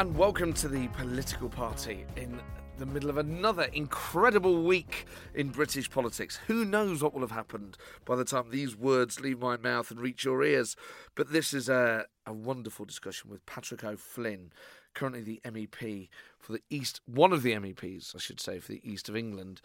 [0.00, 2.40] and welcome to the political party in
[2.78, 5.04] the middle of another incredible week
[5.34, 6.40] in British politics.
[6.46, 7.76] Who knows what will have happened
[8.06, 10.74] by the time these words leave my mouth and reach your ears?
[11.14, 14.54] But this is a, a wonderful discussion with Patrick O'Flynn,
[14.94, 18.80] currently the MEP for the East, one of the MEPs, I should say, for the
[18.82, 19.60] East of England,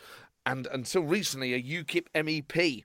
[0.46, 2.84] and until recently a UKIP MEP.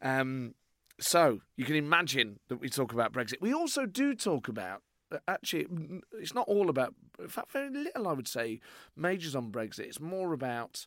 [0.00, 0.54] Um,
[1.00, 3.40] so you can imagine that we talk about Brexit.
[3.40, 4.82] We also do talk about
[5.28, 6.94] actually, mm, it's not all about.
[7.18, 8.60] In fact, very little, I would say,
[8.96, 9.80] majors on Brexit.
[9.80, 10.86] It's more about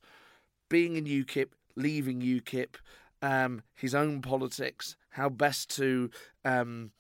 [0.70, 2.76] being in UKIP, leaving UKIP,
[3.22, 6.10] um, his own politics, how best to,
[6.44, 6.92] um,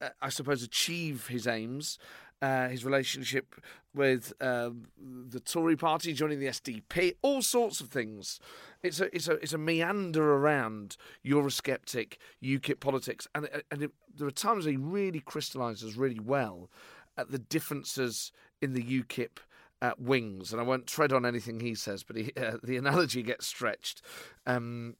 [0.00, 1.98] uh, I suppose, achieve his aims.
[2.40, 3.54] Uh, his relationship
[3.94, 8.40] with um, the Tory Party, joining the SDP, all sorts of things.
[8.82, 14.26] It's a it's a it's a meander around Eurosceptic UKIP politics, and and it, there
[14.26, 16.68] are times he really crystallises really well
[17.16, 19.38] at the differences in the UKIP
[19.82, 20.52] uh, wings.
[20.52, 24.02] And I won't tread on anything he says, but he, uh, the analogy gets stretched.
[24.46, 24.96] Um,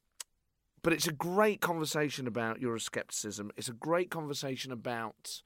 [0.83, 3.51] but it's a great conversation about Euroscepticism.
[3.57, 5.43] It's a great conversation about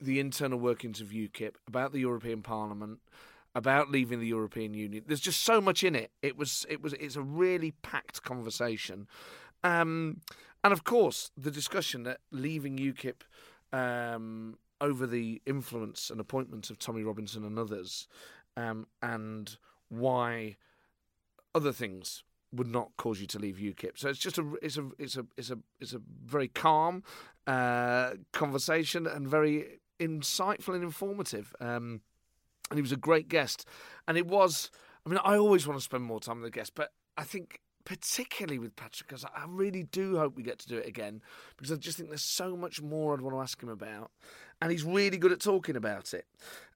[0.00, 3.00] the internal workings of UKIP, about the European Parliament,
[3.54, 5.04] about leaving the European Union.
[5.06, 6.10] There's just so much in it.
[6.22, 9.06] It was it was it's a really packed conversation.
[9.64, 10.20] Um,
[10.64, 13.22] and of course, the discussion that leaving UKIP
[13.72, 18.06] um, over the influence and appointment of Tommy Robinson and others,
[18.56, 19.56] um, and
[19.88, 20.56] why
[21.54, 23.98] other things would not cause you to leave UKIP.
[23.98, 27.02] So it's just a it's a it's a it's a it's a very calm
[27.46, 31.54] uh, conversation and very insightful and informative.
[31.60, 32.02] Um,
[32.72, 33.66] and he was a great guest.
[34.08, 34.70] And it was,
[35.04, 36.88] I mean, I always want to spend more time with a guest, but
[37.18, 40.88] I think particularly with Patrick, because I really do hope we get to do it
[40.88, 41.20] again,
[41.58, 44.10] because I just think there's so much more I'd want to ask him about.
[44.62, 46.24] And he's really good at talking about it.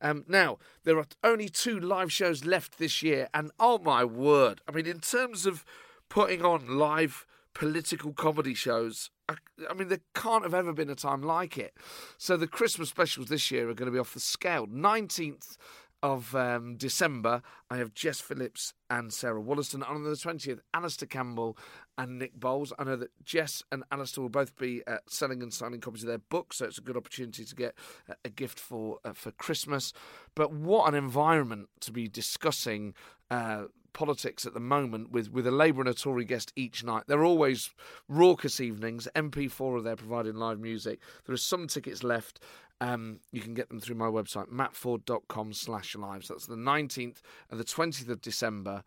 [0.02, 4.60] Um, now, there are only two live shows left this year, and oh my word,
[4.68, 5.64] I mean, in terms of
[6.10, 7.24] putting on live
[7.56, 9.10] political comedy shows.
[9.30, 9.36] I,
[9.70, 11.72] I, mean, there can't have ever been a time like it.
[12.18, 14.66] So the Christmas specials this year are going to be off the scale.
[14.66, 15.56] 19th
[16.02, 19.82] of um, December, I have Jess Phillips and Sarah Wollaston.
[19.82, 21.56] And on the 20th, Alastair Campbell
[21.98, 22.72] and Nick Boles.
[22.78, 26.08] I know that Jess and Alastair will both be uh, selling and signing copies of
[26.08, 27.74] their books, so it's a good opportunity to get
[28.08, 29.92] uh, a gift for uh, for Christmas.
[30.34, 32.94] But what an environment to be discussing
[33.30, 33.64] uh,
[33.96, 37.04] politics at the moment with, with a Labour and a Tory guest each night.
[37.06, 37.70] They're always
[38.10, 39.08] raucous evenings.
[39.16, 41.00] MP4 are there providing live music.
[41.24, 42.38] There are some tickets left.
[42.80, 46.26] Um, you can get them through my website, mattforde.com slash live.
[46.26, 47.20] That's the 19th
[47.50, 48.82] and the 20th of December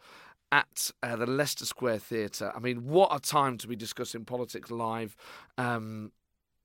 [0.52, 2.52] at uh, the Leicester Square Theatre.
[2.56, 5.16] I mean, what a time to be discussing politics live.
[5.58, 6.12] Um,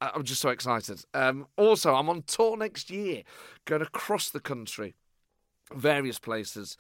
[0.01, 1.05] I'm just so excited.
[1.15, 3.23] Um, also, I'm on tour next year,
[3.65, 4.95] going across the country,
[5.75, 6.77] various places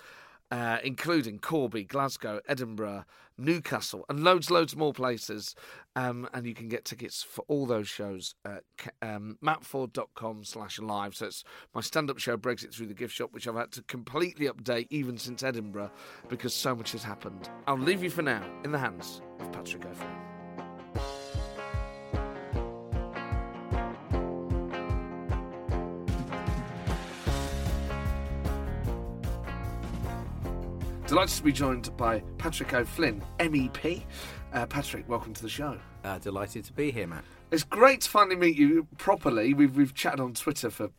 [0.50, 3.05] uh, including Corby, Glasgow, Edinburgh,
[3.36, 5.54] Newcastle, and loads, loads more places.
[5.96, 8.64] Um, and you can get tickets for all those shows at
[9.00, 11.14] um, mattforde.com slash live.
[11.14, 14.46] So it's my stand-up show, Brexit Through the Gift Shop, which I've had to completely
[14.46, 15.92] update even since Edinburgh
[16.28, 17.48] because so much has happened.
[17.66, 20.33] I'll leave you for now in the hands of Patrick O'Flynn.
[31.14, 34.02] Delighted to be joined by Patrick O'Flynn, MEP.
[34.52, 35.78] Uh, Patrick, welcome to the show.
[36.02, 37.22] Uh, delighted to be here, Matt.
[37.52, 39.55] It's great to finally meet you properly.
[39.55, 40.90] We've we've chatted on Twitter for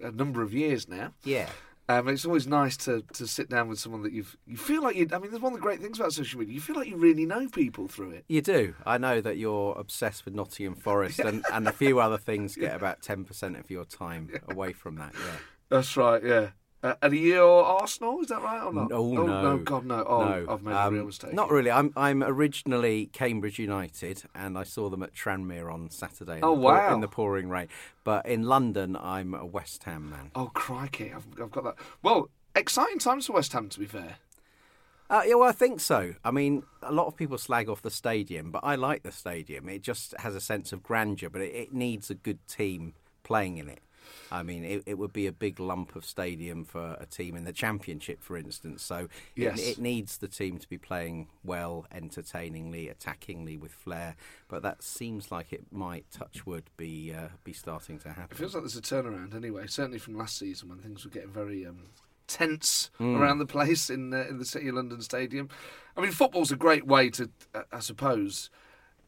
[0.00, 1.12] a number of years now.
[1.24, 1.48] Yeah.
[1.88, 4.94] Um, it's always nice to, to sit down with someone that you've you feel like
[4.94, 5.08] you.
[5.12, 6.54] I mean, there's one of the great things about social media.
[6.54, 8.24] You feel like you really know people through it.
[8.28, 8.76] You do.
[8.86, 12.76] I know that you're obsessed with Nottingham Forest, and, and a few other things get
[12.76, 15.14] about ten percent of your time away from that.
[15.14, 15.36] Yeah.
[15.68, 16.22] That's right.
[16.22, 16.50] Yeah.
[16.84, 18.20] Uh, are you Arsenal?
[18.20, 18.92] Is that right or not?
[18.92, 19.42] Oh, oh no.
[19.42, 20.04] no, God no!
[20.06, 20.46] Oh, no.
[20.52, 21.32] I've made a Um, real mistake.
[21.32, 21.70] Not really.
[21.70, 26.36] I'm I'm originally Cambridge United, and I saw them at Tranmere on Saturday.
[26.38, 26.94] in Oh, the pour- wow.
[26.94, 27.68] In the pouring rain,
[28.04, 30.30] but in London, I'm a West Ham man.
[30.34, 31.10] Oh crikey!
[31.10, 31.76] I've, I've got that.
[32.02, 34.16] Well, exciting times for West Ham, to be fair.
[35.08, 36.14] Uh, yeah, well, I think so.
[36.24, 39.68] I mean, a lot of people slag off the stadium, but I like the stadium.
[39.70, 43.56] It just has a sense of grandeur, but it, it needs a good team playing
[43.58, 43.80] in it.
[44.32, 47.44] I mean, it, it would be a big lump of stadium for a team in
[47.44, 48.82] the championship, for instance.
[48.82, 49.58] So Yes.
[49.58, 54.16] it, it needs the team to be playing well, entertainingly, attackingly, with flair.
[54.48, 58.28] But that seems like it might, touch wood, be uh, be starting to happen.
[58.36, 59.66] It feels like there's a turnaround anyway.
[59.66, 61.84] Certainly from last season when things were getting very um,
[62.26, 63.16] tense Hmm.
[63.16, 65.48] around the place in uh, in the City of London Stadium.
[65.96, 68.50] I mean, football's a great way to, uh, I suppose,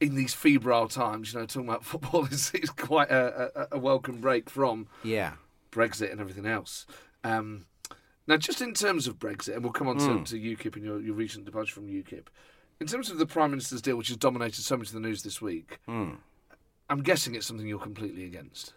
[0.00, 1.32] in these febrile times.
[1.32, 5.32] You know, talking about football is, is quite a, a, a welcome break from yeah.
[5.72, 6.86] Brexit and everything else.
[7.24, 7.66] Um,
[8.26, 10.24] now, just in terms of Brexit, and we'll come on Hmm.
[10.24, 12.26] to, to UKIP and your, your recent departure from UKIP.
[12.80, 15.22] In terms of the Prime Minister's deal, which has dominated so much of the news
[15.22, 16.14] this week, Hmm.
[16.90, 18.74] I'm guessing it's something you're completely against.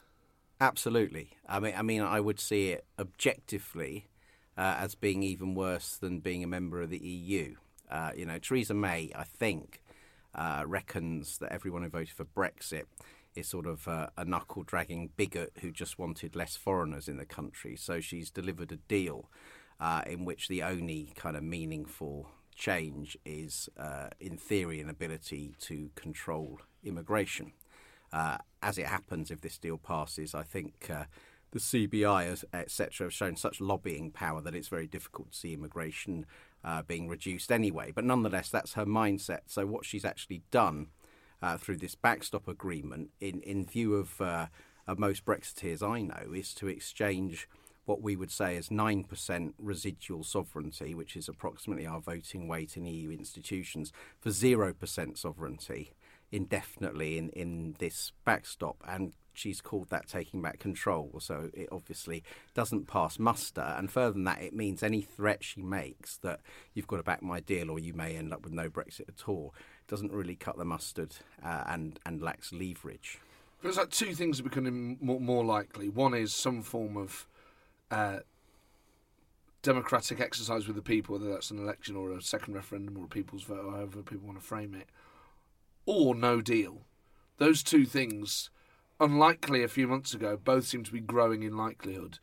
[0.61, 1.29] Absolutely.
[1.47, 4.07] I mean, I mean, I would see it objectively
[4.57, 7.55] uh, as being even worse than being a member of the EU.
[7.89, 9.81] Uh, you know, Theresa May, I think,
[10.35, 12.83] uh, reckons that everyone who voted for Brexit
[13.35, 17.25] is sort of uh, a knuckle dragging bigot who just wanted less foreigners in the
[17.25, 17.75] country.
[17.75, 19.29] So she's delivered a deal
[19.79, 25.55] uh, in which the only kind of meaningful change is, uh, in theory, an ability
[25.61, 27.53] to control immigration.
[28.11, 31.03] Uh, as it happens, if this deal passes, I think uh,
[31.51, 36.25] the CBI, etc., have shown such lobbying power that it's very difficult to see immigration
[36.63, 37.91] uh, being reduced anyway.
[37.93, 39.41] But nonetheless, that's her mindset.
[39.47, 40.87] So what she's actually done
[41.41, 44.47] uh, through this backstop agreement, in in view of, uh,
[44.87, 47.47] of most Brexiteers I know, is to exchange
[47.85, 52.85] what we would say is 9% residual sovereignty, which is approximately our voting weight in
[52.85, 55.93] EU institutions, for 0% sovereignty
[56.31, 58.77] indefinitely in, in this backstop.
[58.87, 61.19] And she's called that taking back control.
[61.19, 62.23] So it obviously
[62.53, 63.75] doesn't pass muster.
[63.77, 66.39] And further than that, it means any threat she makes that
[66.73, 69.27] you've got to back my deal or you may end up with no Brexit at
[69.27, 69.53] all
[69.87, 73.19] doesn't really cut the mustard uh, and, and lacks leverage.
[73.59, 75.89] Feels like two things are becoming more, more likely.
[75.89, 77.27] One is some form of
[77.91, 78.19] uh,
[79.61, 83.09] democratic exercise with the people, whether that's an election or a second referendum or a
[83.09, 84.87] people's vote, or however people want to frame it,
[85.85, 86.83] or no deal.
[87.37, 88.49] Those two things,
[88.99, 92.19] unlikely a few months ago, both seem to be growing in likelihood.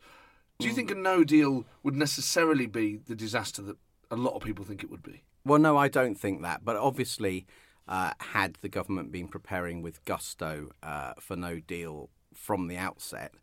[0.59, 3.77] Do you think a no deal would necessarily be the disaster that
[4.09, 5.23] a lot of people think it would be?
[5.45, 6.65] Well, no, I don't think that.
[6.65, 7.45] But obviously,
[7.87, 13.33] uh, had the government been preparing with gusto uh, for no deal from the outset,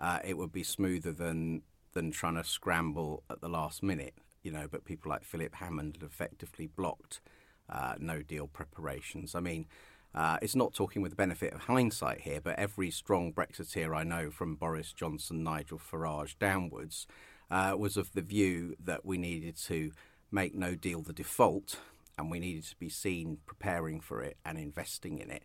[0.00, 1.62] uh, it would be smoother than
[1.92, 4.14] than trying to scramble at the last minute.
[4.42, 7.20] You know, but people like Philip Hammond had effectively blocked
[7.68, 9.34] uh, no deal preparations.
[9.34, 9.66] I mean.
[10.14, 14.04] Uh, it's not talking with the benefit of hindsight here, but every strong Brexiteer I
[14.04, 17.06] know, from Boris Johnson, Nigel Farage downwards,
[17.50, 19.92] uh, was of the view that we needed to
[20.30, 21.78] make no deal the default
[22.18, 25.44] and we needed to be seen preparing for it and investing in it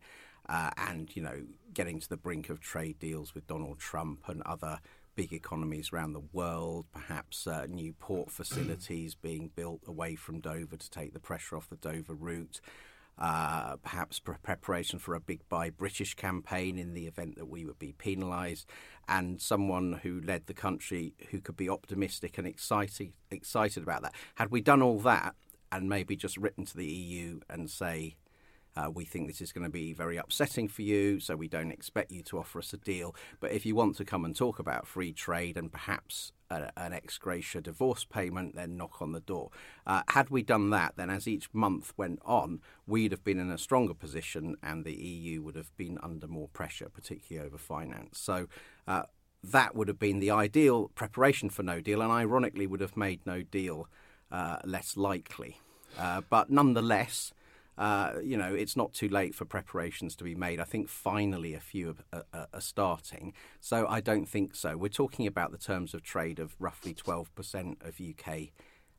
[0.49, 1.43] uh, and you know
[1.73, 4.79] getting to the brink of trade deals with Donald Trump and other
[5.15, 10.77] big economies around the world perhaps uh, new port facilities being built away from Dover
[10.77, 12.61] to take the pressure off the Dover route
[13.17, 17.65] uh, perhaps pre- preparation for a big buy British campaign in the event that we
[17.65, 18.67] would be penalised,
[19.07, 24.13] and someone who led the country who could be optimistic and excited excited about that.
[24.35, 25.35] Had we done all that
[25.71, 28.17] and maybe just written to the EU and say.
[28.75, 31.71] Uh, we think this is going to be very upsetting for you, so we don't
[31.71, 33.15] expect you to offer us a deal.
[33.39, 36.93] But if you want to come and talk about free trade and perhaps a, an
[36.93, 39.49] ex gratia divorce payment, then knock on the door.
[39.85, 43.51] Uh, had we done that, then as each month went on, we'd have been in
[43.51, 48.19] a stronger position and the EU would have been under more pressure, particularly over finance.
[48.19, 48.47] So
[48.87, 49.03] uh,
[49.43, 53.25] that would have been the ideal preparation for no deal, and ironically, would have made
[53.25, 53.87] no deal
[54.31, 55.59] uh, less likely.
[55.97, 57.33] Uh, but nonetheless,
[57.77, 60.59] uh, you know, it's not too late for preparations to be made.
[60.59, 63.33] I think finally a few are, are, are starting.
[63.59, 64.77] So I don't think so.
[64.77, 68.49] We're talking about the terms of trade of roughly 12% of UK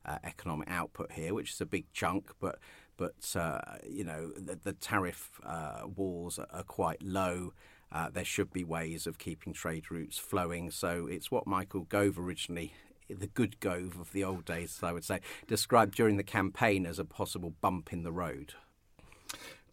[0.05, 2.59] uh, economic output here, which is a big chunk, but
[2.97, 7.53] but uh, you know the, the tariff uh, walls are quite low.
[7.91, 10.71] Uh, there should be ways of keeping trade routes flowing.
[10.71, 12.75] So it's what Michael Gove originally
[13.09, 16.99] the good Gove of the old days, I would say, described during the campaign as
[16.99, 18.55] a possible bump in the road.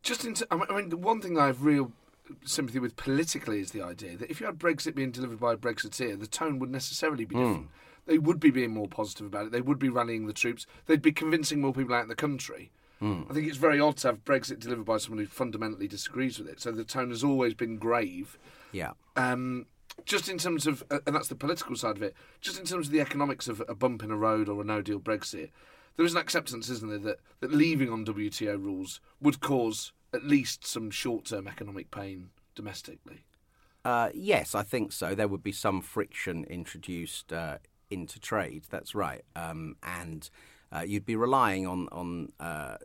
[0.05, 1.91] Just into, I mean, the one thing I've real
[2.43, 5.57] sympathy with politically is the idea that if you had Brexit being delivered by a
[5.57, 7.69] Brexiteer, the tone would necessarily be different.
[8.05, 9.51] They would be being more positive about it.
[9.51, 10.67] They would be rallying the troops.
[10.85, 12.69] They'd be convincing more people out in the country.
[13.29, 16.47] I think it's very odd to have Brexit delivered by someone who fundamentally disagrees with
[16.47, 16.61] it.
[16.61, 18.37] So the tone has always been grave.
[18.71, 18.91] Yeah.
[19.15, 19.65] Um,
[20.05, 22.87] just in terms of, uh, and that's the political side of it, just in terms
[22.87, 25.49] of the economics of a bump in a road or a no deal Brexit,
[25.97, 30.25] there is an acceptance, isn't there, that, that leaving on WTO rules would cause at
[30.25, 33.25] least some short term economic pain domestically.
[33.83, 35.13] Uh, yes, I think so.
[35.13, 37.59] There would be some friction introduced uh,
[37.89, 38.63] into trade.
[38.69, 40.27] That's right, um, and
[40.71, 42.77] uh, you'd be relying on on uh,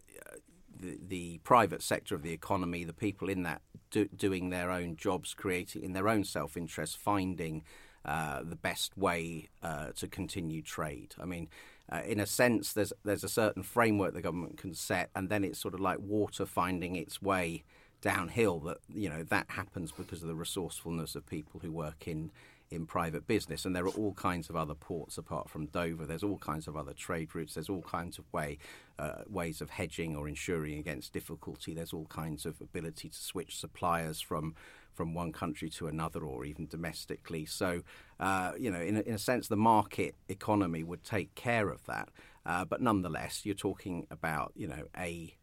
[0.78, 4.96] the, the private sector of the economy, the people in that do, doing their own
[4.96, 7.64] jobs, creating in their own self interest, finding
[8.04, 11.14] uh, the best way uh, to continue trade.
[11.20, 11.48] I mean.
[11.92, 15.44] Uh, in a sense, there's there's a certain framework the government can set, and then
[15.44, 17.64] it's sort of like water finding its way
[18.00, 22.30] downhill that you know that happens because of the resourcefulness of people who work in
[22.70, 23.64] in private business.
[23.64, 26.06] And there are all kinds of other ports apart from Dover.
[26.06, 27.54] There's all kinds of other trade routes.
[27.54, 28.58] There's all kinds of way
[28.98, 31.74] uh, ways of hedging or insuring against difficulty.
[31.74, 34.54] There's all kinds of ability to switch suppliers from
[34.94, 37.82] from one country to another or even domestically so
[38.18, 41.84] uh, you know in a, in a sense the market economy would take care of
[41.86, 42.08] that
[42.46, 45.34] uh, but nonetheless you're talking about you know a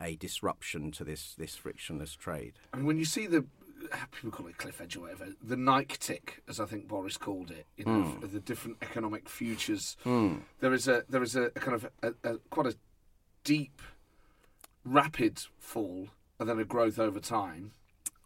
[0.00, 2.54] a disruption to this this frictionless trade.
[2.72, 3.44] And when you see the
[4.12, 7.50] people call it cliff edge or whatever, the Nike tick, as I think Boris called
[7.50, 9.96] it, you know, of the different economic futures,
[10.60, 12.76] there is a there is a, a kind of a, a, quite a
[13.44, 13.82] deep,
[14.84, 17.72] rapid fall and then a growth over time.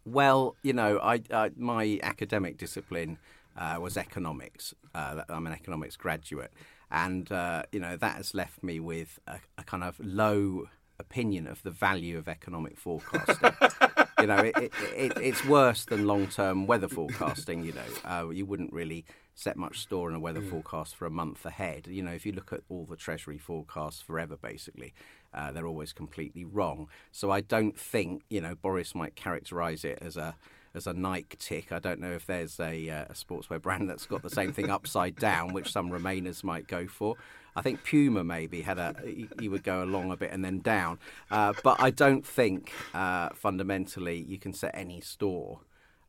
[0.06, 3.18] Well, you know, I, I my academic discipline
[3.58, 4.72] uh, was economics.
[4.94, 6.52] Uh, I'm an economics graduate,
[6.92, 10.68] and uh, you know that has left me with a, a kind of low
[11.00, 13.52] opinion of the value of economic forecasting.
[14.20, 17.64] you know, it, it, it, it's worse than long-term weather forecasting.
[17.64, 21.10] You know, uh, you wouldn't really set much store in a weather forecast for a
[21.10, 21.86] month ahead.
[21.86, 24.94] You know, if you look at all the Treasury forecasts forever, basically,
[25.37, 26.88] uh, they're always completely wrong.
[27.12, 30.35] So I don't think you know Boris might characterise it as a
[30.75, 31.73] as a Nike tick.
[31.73, 34.69] I don't know if there's a, uh, a sportswear brand that's got the same thing
[34.71, 37.14] upside down, which some Remainers might go for.
[37.59, 40.59] I think Puma maybe had a he- he would go along a bit and then
[40.61, 40.99] down,
[41.31, 45.61] uh, but I don't think uh, fundamentally you can set any store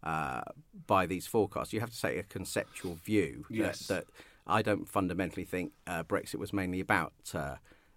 [0.04, 0.42] uh,
[0.86, 1.72] by these forecasts.
[1.72, 3.88] You have to take a conceptual view that, Yes.
[3.88, 4.04] that
[4.46, 7.14] I don't fundamentally think uh, Brexit was mainly about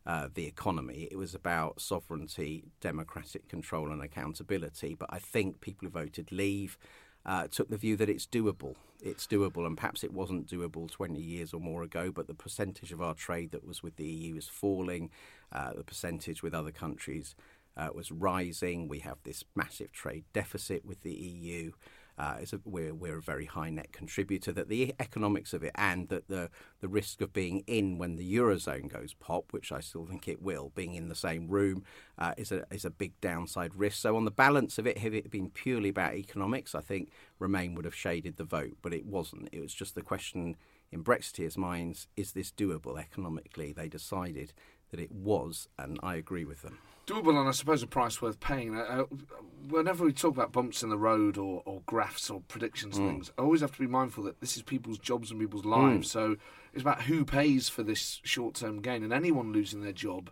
[0.06, 1.08] uh, the economy.
[1.10, 4.94] It was about sovereignty, democratic control, and accountability.
[4.94, 6.78] But I think people who voted leave
[7.26, 8.76] uh, took the view that it's doable.
[9.02, 12.92] It's doable, and perhaps it wasn't doable 20 years or more ago, but the percentage
[12.92, 15.10] of our trade that was with the EU is falling,
[15.52, 17.34] uh, the percentage with other countries
[17.76, 18.88] uh, was rising.
[18.88, 21.72] We have this massive trade deficit with the EU.
[22.18, 24.52] Uh, a, we're, we're a very high net contributor.
[24.52, 26.50] That the economics of it and that the,
[26.80, 30.42] the risk of being in when the eurozone goes pop, which I still think it
[30.42, 31.84] will, being in the same room
[32.18, 33.98] uh, is a is a big downside risk.
[33.98, 37.74] So on the balance of it, had it been purely about economics, I think Remain
[37.74, 39.48] would have shaded the vote, but it wasn't.
[39.50, 40.56] It was just the question
[40.92, 43.72] in Brexiteers' minds: Is this doable economically?
[43.72, 44.52] They decided
[44.90, 46.78] that it was, and I agree with them.
[47.06, 48.76] Doable and I suppose a price worth paying.
[48.76, 49.04] Uh, uh,
[49.68, 53.32] whenever we talk about bumps in the road or, or graphs or predictions and things,
[53.38, 56.10] I always have to be mindful that this is people's jobs and people's lives.
[56.10, 56.36] So
[56.72, 59.02] it's about who pays for this short term gain.
[59.02, 60.30] And anyone losing their job,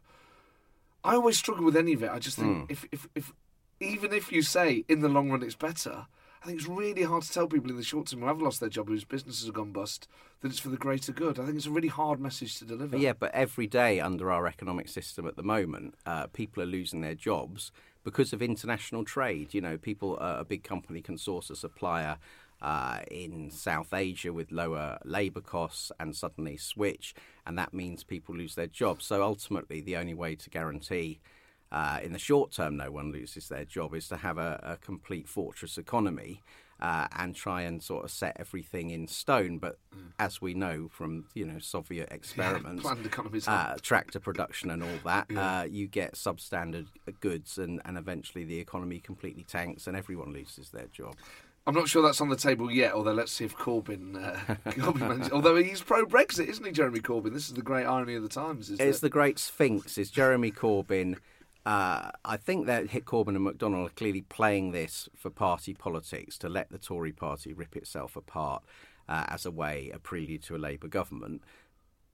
[1.02, 2.10] I always struggle with any of it.
[2.10, 3.32] I just think if, if, if
[3.80, 6.06] even if you say in the long run it's better,
[6.48, 8.70] think it's really hard to tell people in the short term who have lost their
[8.70, 10.08] job, whose businesses have gone bust,
[10.40, 11.38] that it's for the greater good.
[11.38, 12.96] I think it's a really hard message to deliver.
[12.96, 17.02] Yeah, but every day under our economic system at the moment, uh, people are losing
[17.02, 17.70] their jobs
[18.02, 19.52] because of international trade.
[19.52, 22.16] You know, people, uh, a big company can source a supplier
[22.62, 27.14] uh, in South Asia with lower labour costs and suddenly switch,
[27.46, 29.04] and that means people lose their jobs.
[29.04, 31.20] So ultimately, the only way to guarantee
[31.70, 34.76] uh, in the short term no one loses their job is to have a, a
[34.76, 36.42] complete fortress economy
[36.80, 39.58] uh, and try and sort of set everything in stone.
[39.58, 39.78] But
[40.18, 44.98] as we know from you know Soviet experiments, planned economies uh, tractor production and all
[45.04, 46.86] that, uh, you get substandard
[47.20, 51.16] goods, and, and eventually the economy completely tanks and everyone loses their job.
[51.66, 54.16] I'm not sure that's on the table yet, although let's see if Corbyn.
[54.16, 57.34] Uh, Corbyn manages, although he's pro Brexit, isn't he, Jeremy Corbyn?
[57.34, 58.70] This is the great irony of the times.
[58.70, 59.98] Is It's that the great sphinx.
[59.98, 61.18] Is Jeremy Corbyn?
[61.68, 66.38] Uh, I think that Hit Corbyn and McDonnell are clearly playing this for party politics
[66.38, 68.64] to let the Tory party rip itself apart
[69.06, 71.42] uh, as a way, a prelude to a Labour government.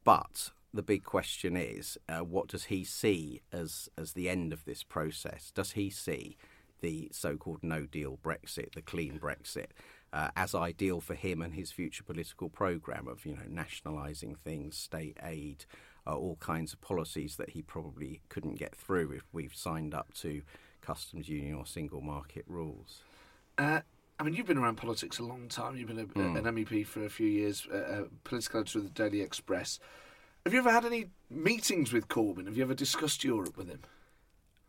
[0.03, 4.65] But the big question is, uh, what does he see as as the end of
[4.65, 5.53] this process?
[5.55, 6.37] Does he see
[6.81, 9.69] the so-called No Deal Brexit, the clean Brexit,
[10.13, 14.77] uh, as ideal for him and his future political program of you know nationalising things,
[14.77, 15.65] state aid,
[16.07, 20.13] uh, all kinds of policies that he probably couldn't get through if we've signed up
[20.15, 20.43] to
[20.81, 23.03] customs union or single market rules.
[23.57, 23.81] Uh,
[24.19, 25.77] I mean, you've been around politics a long time.
[25.77, 26.37] You've been a, Hmm.
[26.37, 29.79] an MEP for a few years, uh, a political editor of the Daily Express.
[30.45, 32.47] Have you ever had any meetings with Corbyn?
[32.47, 33.81] Have you ever discussed Europe with him?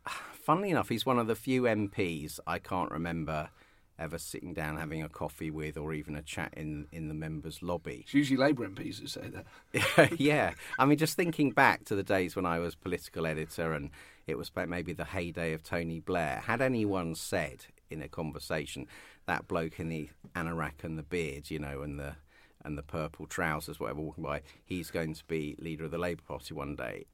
[0.34, 3.50] Funnily enough, he's one of the few MPs I can't remember
[3.98, 7.62] ever sitting down having a coffee with or even a chat in, in the members'
[7.62, 8.02] lobby.
[8.04, 10.20] It's usually Labour MPs who say that.
[10.20, 13.90] yeah, I mean, just thinking back to the days when I was political editor and
[14.28, 16.42] it was about maybe the heyday of Tony Blair.
[16.46, 18.88] Had anyone said in a conversation
[19.28, 22.16] that bloke in the anorak and the beard, you know, and the
[22.64, 26.24] and the purple trousers, whatever, walking by, he's going to be leader of the Labour
[26.28, 27.06] Party one day.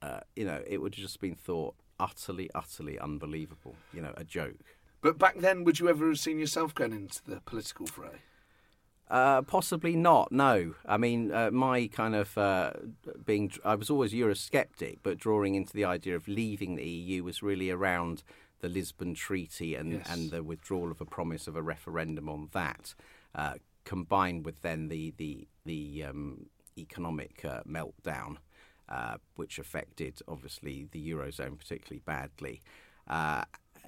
[0.00, 3.74] Uh, you know, it would have just been thought utterly, utterly unbelievable.
[3.92, 4.73] You know, a joke.
[5.04, 8.22] But back then, would you ever have seen yourself going into the political fray?
[9.10, 10.32] Uh, possibly not.
[10.32, 12.72] No, I mean uh, my kind of uh,
[13.26, 13.52] being.
[13.66, 17.68] I was always Eurosceptic, but drawing into the idea of leaving the EU was really
[17.70, 18.22] around
[18.60, 20.06] the Lisbon Treaty and Yes.
[20.10, 22.94] and the withdrawal of a promise of a referendum on that,
[23.34, 26.46] uh, combined with then the the the um,
[26.78, 28.38] economic uh, meltdown,
[28.88, 32.62] uh, which affected obviously the eurozone particularly badly.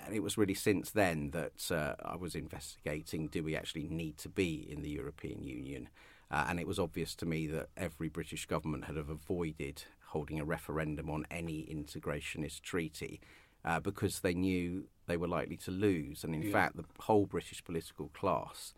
[0.07, 4.17] And it was really since then that uh, I was investigating do we actually need
[4.19, 5.89] to be in the European Union?
[6.31, 10.41] Uh, and it was obvious to me that every British government had have avoided holding
[10.41, 13.21] a referendum on any integrationist treaty
[13.65, 16.23] uh, because they knew they were likely to lose.
[16.23, 18.75] And in fact, the whole British political class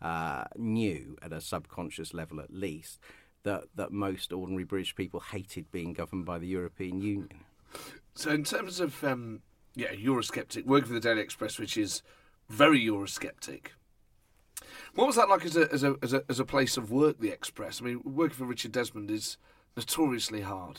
[0.00, 2.98] uh, knew, at a subconscious level at least,
[3.42, 7.44] that, that most ordinary British people hated being governed by the European Union.
[8.14, 9.40] So, in terms of um,
[9.74, 12.02] yeah, Eurosceptic, working for the Daily Express, which is
[12.48, 13.68] very Eurosceptic.
[14.94, 17.20] What was that like as a, as a as a as a place of work?
[17.20, 17.80] The Express.
[17.80, 19.36] I mean, working for Richard Desmond is
[19.76, 20.78] notoriously hard.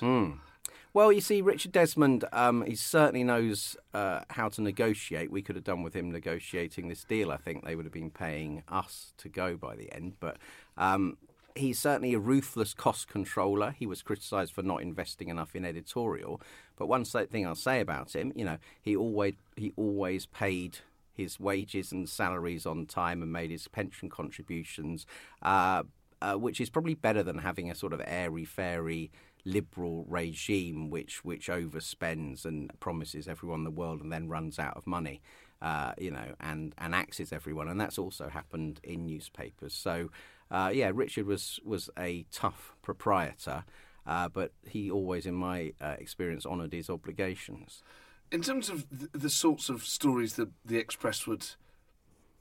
[0.93, 5.31] Well, you see, Richard Desmond, um, he certainly knows uh, how to negotiate.
[5.31, 7.31] We could have done with him negotiating this deal.
[7.31, 10.15] I think they would have been paying us to go by the end.
[10.19, 10.35] But
[10.77, 11.17] um,
[11.55, 13.75] he's certainly a ruthless cost controller.
[13.77, 16.41] He was criticised for not investing enough in editorial.
[16.77, 20.79] But one thing I'll say about him, you know, he always he always paid
[21.13, 25.05] his wages and salaries on time and made his pension contributions.
[25.41, 25.83] Uh,
[26.21, 29.11] uh, which is probably better than having a sort of airy fairy
[29.43, 34.85] liberal regime which which overspends and promises everyone the world and then runs out of
[34.85, 35.19] money.
[35.61, 39.75] Uh, you know, and, and axes everyone, and that's also happened in newspapers.
[39.75, 40.09] So,
[40.49, 43.63] uh, yeah, Richard was was a tough proprietor,
[44.07, 47.83] uh, but he always, in my uh, experience, honoured his obligations.
[48.31, 51.45] In terms of the, the sorts of stories that the Express would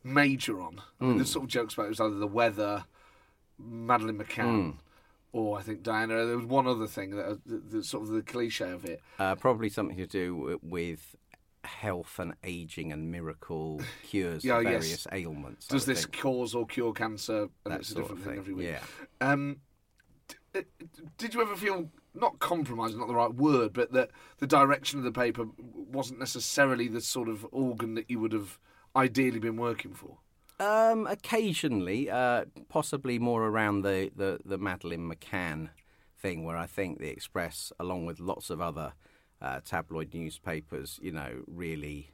[0.02, 2.85] major on, I mean, there's sort of jokes about it was either the weather,
[3.59, 4.76] Madeleine McCann,
[5.33, 6.24] or I think Diana.
[6.24, 9.02] There was one other thing that uh, the, the sort of the cliche of it.
[9.18, 11.16] Uh, probably something to do with
[11.64, 14.73] health and aging and miracle cures Yeah, of yes.
[14.73, 15.66] various ailments.
[15.66, 16.18] Does this think.
[16.18, 17.42] cause or cure cancer?
[17.64, 18.66] And That it's a sort different of thing thing, every week.
[18.68, 18.83] yeah.
[19.20, 19.57] Um,
[20.53, 20.62] d-
[21.18, 25.05] did you ever feel not compromised, not the right word, but that the direction of
[25.05, 28.59] the paper wasn't necessarily the sort of organ that you would have
[28.96, 30.18] ideally been working for?
[30.59, 35.70] Um, occasionally, uh, possibly more around the, the, the Madeleine McCann
[36.18, 38.92] thing, where I think the Express, along with lots of other
[39.42, 42.12] uh, tabloid newspapers, you know, really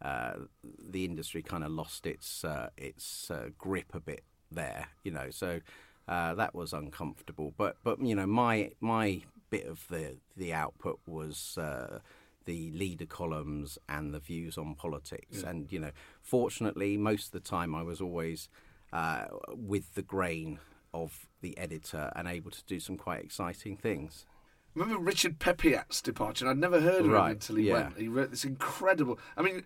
[0.00, 5.12] uh, the industry kind of lost its uh, its uh, grip a bit there, you
[5.12, 5.30] know.
[5.30, 5.60] So
[6.08, 7.54] uh, that was uncomfortable.
[7.56, 11.56] But but you know, my my bit of the the output was.
[11.58, 12.00] Uh,
[12.44, 15.44] the leader columns and the views on politics.
[15.44, 18.48] And, you know, fortunately, most of the time I was always
[18.92, 20.58] uh, with the grain
[20.92, 24.26] of the editor and able to do some quite exciting things.
[24.74, 26.48] Remember Richard Peppiatt's departure?
[26.48, 27.74] I'd never heard of him until he yeah.
[27.74, 27.98] went.
[27.98, 29.18] He wrote this incredible.
[29.36, 29.64] I mean,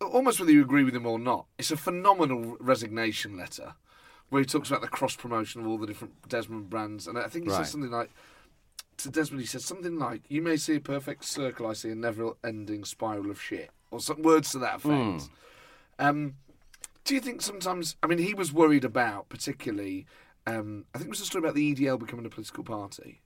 [0.00, 3.74] almost whether you agree with him or not, it's a phenomenal resignation letter
[4.28, 7.28] where he talks about the cross promotion of all the different Desmond brands, and I
[7.28, 7.58] think he Right.
[7.58, 8.10] says something like
[8.98, 9.40] to Desmond.
[9.42, 13.30] He says something like, "You may see a perfect circle, I see a never-ending spiral
[13.30, 15.30] of shit," or some words to that effect.
[15.98, 16.06] Hmm.
[16.06, 16.34] Um,
[17.04, 17.96] do you think sometimes?
[18.02, 20.06] I mean, he was worried about particularly.
[20.46, 23.20] Um, I think it was a story about the EDL becoming a political party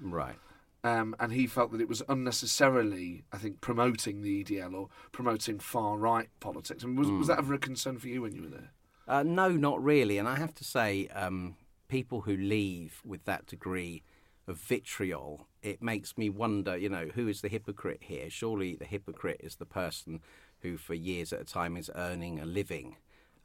[0.00, 0.36] Right.
[0.84, 5.58] Um, and he felt that it was unnecessarily, I think, promoting the EDL or promoting
[5.58, 6.84] far right politics.
[6.84, 8.70] I mean, was, was that ever a concern for you when you were there?
[9.08, 10.18] Uh, no, not really.
[10.18, 11.56] And I have to say, um,
[11.88, 14.02] people who leave with that degree
[14.46, 18.28] of vitriol, it makes me wonder, you know, who is the hypocrite here?
[18.28, 20.20] Surely the hypocrite is the person
[20.60, 22.96] who for years at a time is earning a living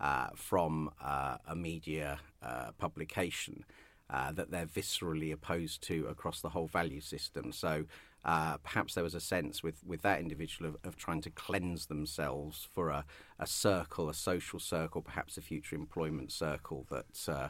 [0.01, 3.63] uh, from uh, a media uh, publication
[4.09, 7.51] uh, that they're viscerally opposed to across the whole value system.
[7.51, 7.85] So
[8.25, 11.85] uh, perhaps there was a sense with, with that individual of, of trying to cleanse
[11.85, 13.05] themselves for a,
[13.39, 17.47] a circle, a social circle, perhaps a future employment circle that uh,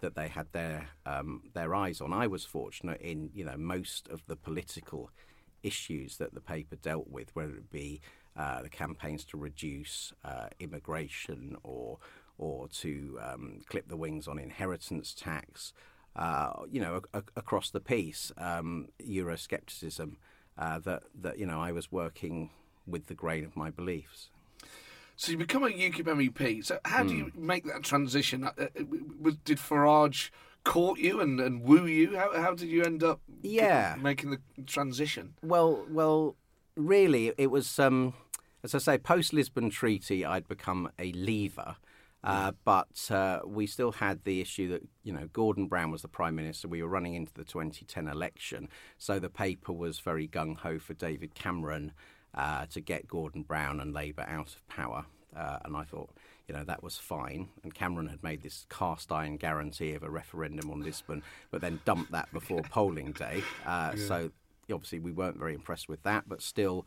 [0.00, 2.12] that they had their um, their eyes on.
[2.12, 5.10] I was fortunate in you know most of the political
[5.62, 8.00] issues that the paper dealt with, whether it be
[8.36, 11.98] uh, the campaigns to reduce uh, immigration or
[12.38, 15.72] or to um, clip the wings on inheritance tax.
[16.18, 20.16] Uh, you know, a- a- across the piece, um, Euroscepticism
[20.58, 22.50] uh, that that you know I was working
[22.88, 24.30] with the grain of my beliefs.
[25.14, 26.64] So you become a UKIP MEP.
[26.64, 27.18] So how do Hmm.
[27.18, 28.42] you make that transition?
[28.44, 30.30] Uh, uh, Did Farage
[30.64, 32.16] court you and, and woo you?
[32.16, 33.96] How, how did you end up Yeah.
[34.00, 35.34] making the transition?
[35.42, 36.34] Well, well,
[36.76, 38.14] really, it was um,
[38.64, 41.76] as I say, post Lisbon Treaty, I'd become a leaver.
[42.24, 46.08] Uh, but uh, we still had the issue that you know Gordon Brown was the
[46.08, 46.66] prime minister.
[46.68, 50.94] We were running into the 2010 election, so the paper was very gung ho for
[50.94, 51.92] David Cameron
[52.34, 55.06] uh, to get Gordon Brown and Labour out of power.
[55.36, 56.10] Uh, and I thought,
[56.48, 57.50] you know, that was fine.
[57.62, 61.80] And Cameron had made this cast iron guarantee of a referendum on Lisbon, but then
[61.84, 63.42] dumped that before polling day.
[63.66, 64.30] Uh, So
[64.72, 66.86] obviously we weren't very impressed with that, but still,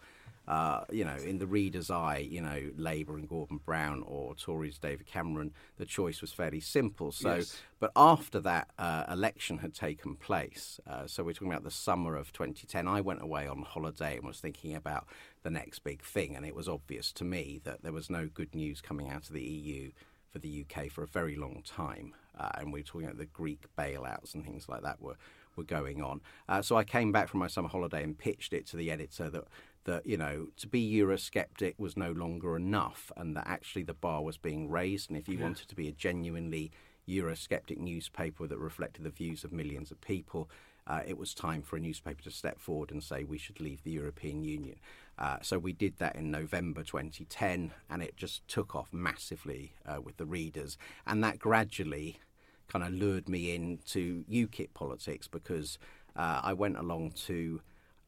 [0.51, 4.77] uh, you know, in the reader's eye, you know, Labour and Gordon Brown or Tories
[4.77, 7.13] David Cameron, the choice was fairly simple.
[7.13, 7.61] So, Yes.
[7.79, 12.17] but after that uh, election had taken place, uh, so we're talking about the summer
[12.17, 15.07] of 2010, I went away on holiday and was thinking about
[15.43, 18.53] the next big thing, and it was obvious to me that there was no good
[18.53, 19.91] news coming out of the EU
[20.29, 23.25] for the UK for a very long time, uh, and we were talking about the
[23.25, 25.15] Greek bailouts and things like that were
[25.57, 26.21] were going on.
[26.47, 29.29] Uh, so I came back from my summer holiday and pitched it to the editor
[29.29, 29.43] that
[29.85, 34.23] that you know to be Eurosceptic was no longer enough, and that actually the bar
[34.23, 36.71] was being raised, and if you wanted to be a genuinely
[37.07, 40.49] Eurosceptic newspaper that reflected the views of millions of people.
[40.87, 43.83] Uh, it was time for a newspaper to step forward and say we should leave
[43.83, 44.77] the European Union.
[45.17, 50.01] Uh, so we did that in November 2010, and it just took off massively uh,
[50.01, 50.77] with the readers.
[51.05, 52.19] And that gradually
[52.67, 55.77] kind of lured me into UKIP politics because
[56.15, 57.61] uh, I went along to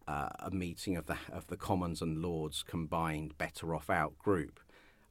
[0.08, 4.60] uh, a meeting of the of the Commons and Lords combined Better Off Out group.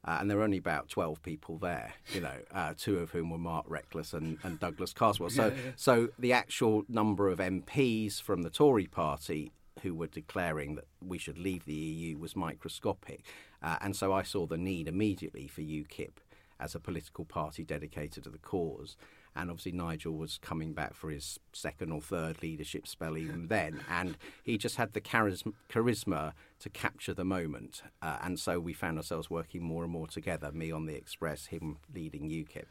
[0.05, 3.29] Uh, and there were only about 12 people there, you know, uh, two of whom
[3.29, 5.29] were Mark Reckless and, and Douglas Carswell.
[5.29, 10.87] So, so the actual number of MPs from the Tory party who were declaring that
[11.01, 13.23] we should leave the EU was microscopic.
[13.61, 16.17] Uh, and so I saw the need immediately for UKIP
[16.59, 18.97] as a political party dedicated to the cause.
[19.35, 23.81] And obviously, Nigel was coming back for his second or third leadership spell even then.
[23.89, 27.83] And he just had the charisma, charisma to capture the moment.
[28.01, 31.47] Uh, and so we found ourselves working more and more together me on the Express,
[31.47, 32.65] him leading UKIP.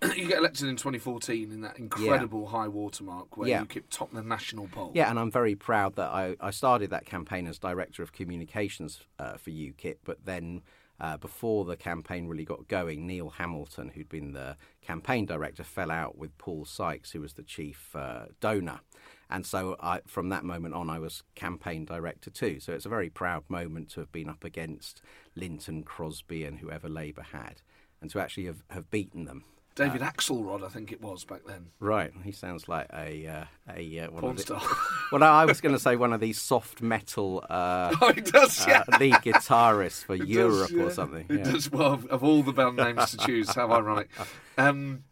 [0.16, 3.62] you get elected in 2014 in that incredible high watermark where Yeah.
[3.64, 4.90] UKIP topped the national poll.
[4.94, 9.00] Yeah, and I'm very proud that I, I started that campaign as director of communications
[9.18, 10.62] uh, for UKIP, but then
[11.00, 15.90] uh, before the campaign really got going, Neil Hamilton, who'd been the campaign director, fell
[15.90, 18.80] out with Paul Sykes, who was the chief uh, donor.
[19.28, 22.60] And so I, from that moment on, I was campaign director too.
[22.60, 25.00] So it's a very proud moment to have been up against
[25.34, 27.62] Lynton, Crosby, and whoever Labour had,
[28.00, 29.44] and to actually have, have beaten them.
[29.74, 31.68] David Axelrod, I think it was back then.
[31.80, 34.60] Right, he sounds like a uh, a uh, one Porn of the, star.
[35.12, 38.84] Well, I was going to say one of these soft metal uh, Oh, does, yeah.
[38.92, 40.82] uh, lead guitarists for It does, Europe yeah.
[40.82, 41.26] or something.
[41.28, 41.52] It yeah.
[41.52, 41.70] does.
[41.70, 44.10] Well, of- of all the band names to choose, how ironic.
[44.58, 45.04] Um,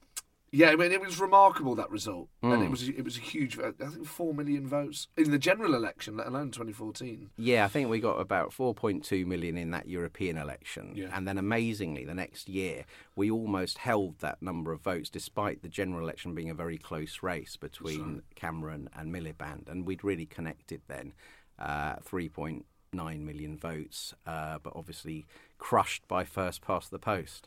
[0.52, 2.62] yeah, I mean, it was remarkable that result, and Hmm.
[2.62, 3.56] it was it was a huge.
[3.56, 3.76] vote.
[3.80, 7.30] I think four million votes in the general election, let alone 2014.
[7.36, 10.92] Yeah, I think we got about 4.2 million in that European election.
[10.96, 11.08] Yeah.
[11.12, 12.84] And then amazingly, the next year,
[13.14, 17.22] we almost held that number of votes despite the general election being a very close
[17.22, 19.68] race between Cameron and Miliband.
[19.68, 21.12] And we'd really connected then.
[21.58, 25.26] Uh, 3.9 million votes, uh, but obviously
[25.58, 27.46] crushed by first past the post.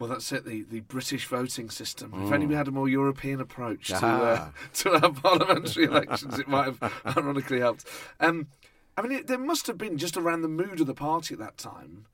[0.00, 0.44] Well, that's it.
[0.44, 2.12] The, the British voting system.
[2.14, 4.00] If only we had a more European approach to uh,
[4.48, 4.52] Ah.
[4.74, 7.84] to our parliamentary elections, it might have ironically helped.
[8.18, 8.48] Um,
[8.96, 11.38] I mean, it, there must have been just around the mood of the party at
[11.40, 12.06] that time.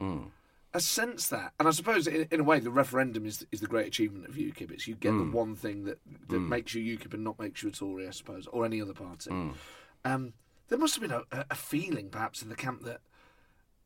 [0.75, 3.67] A sense that, and I suppose in, in a way, the referendum is is the
[3.67, 4.71] great achievement of UKIP.
[4.73, 7.71] It's you get the one thing that, that makes you UKIP and not makes you
[7.71, 9.31] a Tory, I suppose, or any other party.
[10.05, 10.35] Um,
[10.69, 13.01] there must have been a, a- a feeling, perhaps, in the camp that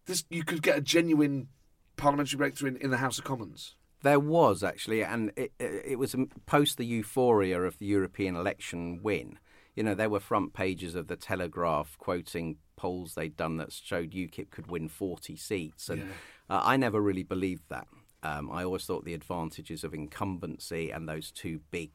[0.06, 1.48] this you could get a genuine
[1.96, 3.76] parliamentary breakthrough in, in the House of Commons.
[4.02, 6.14] There was actually, and it, it was
[6.46, 9.38] post the euphoria of the European election win.
[9.76, 14.12] You know, there were front pages of the Telegraph quoting polls they'd done that showed
[14.12, 16.02] UKIP could win 40 seats, and
[16.50, 17.86] Uh, I never really believed that.
[18.24, 21.90] Um, I always thought the advantages of incumbency and those two big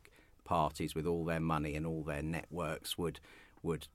[0.46, 3.20] parties with all their money and all their networks would
[3.62, 3.88] would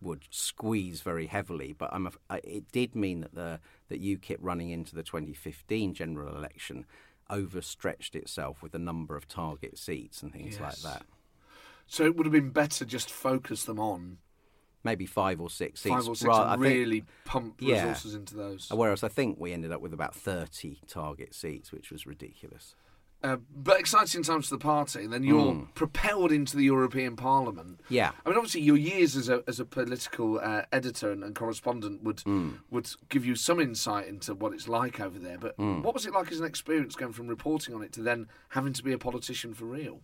[0.00, 1.72] would squeeze very heavily.
[1.72, 2.12] But I'm a,
[2.44, 6.86] it did mean that the that UKIP running into the 2015 general election
[7.30, 10.82] overstretched itself with a number of target seats and things like Yes.
[10.82, 11.06] that.
[11.86, 14.18] So it would have been better just focus them on
[14.82, 15.94] Maybe five or six seats.
[15.94, 17.88] five or six Ra- I and think- really pump Yeah.
[17.88, 18.68] resources into those.
[18.70, 22.74] Whereas I think we ended up with about 30 target seats, which was ridiculous.
[23.24, 25.02] Uh, but exciting times for the party.
[25.04, 25.74] And then you're Mm.
[25.74, 27.80] propelled into the European Parliament.
[27.88, 28.10] Yeah.
[28.24, 32.02] I mean, obviously, your years as a as a political uh, editor and, and correspondent
[32.02, 32.58] would Mm.
[32.70, 35.38] would give you some insight into what it's like over there.
[35.38, 35.82] But Mm.
[35.82, 38.74] what was it like as an experience going from reporting on it to then having
[38.74, 40.02] to be a politician for real?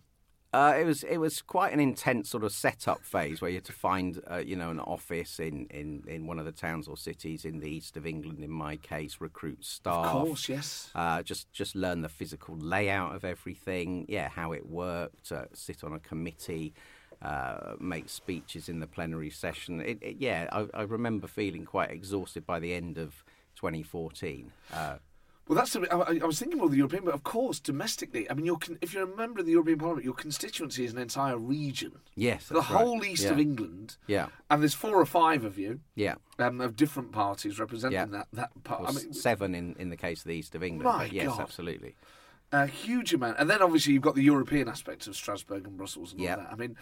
[0.53, 3.63] Uh, it was it was quite an intense sort of setup phase where you had
[3.63, 6.97] to find uh, you know an office in, in, in one of the towns or
[6.97, 8.43] cities in the east of England.
[8.43, 10.07] In my case, recruit staff.
[10.07, 10.89] Of course, yes.
[10.93, 14.05] Uh, just just learn the physical layout of everything.
[14.09, 15.31] Yeah, how it worked.
[15.31, 16.73] Uh, sit on a committee.
[17.21, 19.79] Uh, make speeches in the plenary session.
[19.79, 23.23] It, it, yeah, I, I remember feeling quite exhausted by the end of
[23.57, 24.51] 2014.
[24.73, 24.95] Uh,
[25.51, 25.73] Well, that's.
[25.73, 28.25] The, I, I was thinking more of the European, but of course, domestically.
[28.31, 30.97] I mean, you're, if you're a member of the European Parliament, your constituency is an
[30.97, 31.91] entire region.
[32.15, 32.79] yes, the that's right.
[32.85, 33.97] whole east of England.
[34.07, 36.15] Yeah, And there's four or five of you yeah.
[36.39, 38.05] um, of different parties representing Yeah.
[38.05, 38.83] that that part.
[38.83, 40.85] Or I mean, seven in, in the case of the east of England.
[40.97, 41.41] My yes, God.
[41.41, 41.95] absolutely.
[42.53, 43.35] a huge amount.
[43.37, 46.35] And then obviously you've got the European aspect of Strasbourg and Brussels and Yeah.
[46.35, 46.53] all that.
[46.53, 46.77] I mean,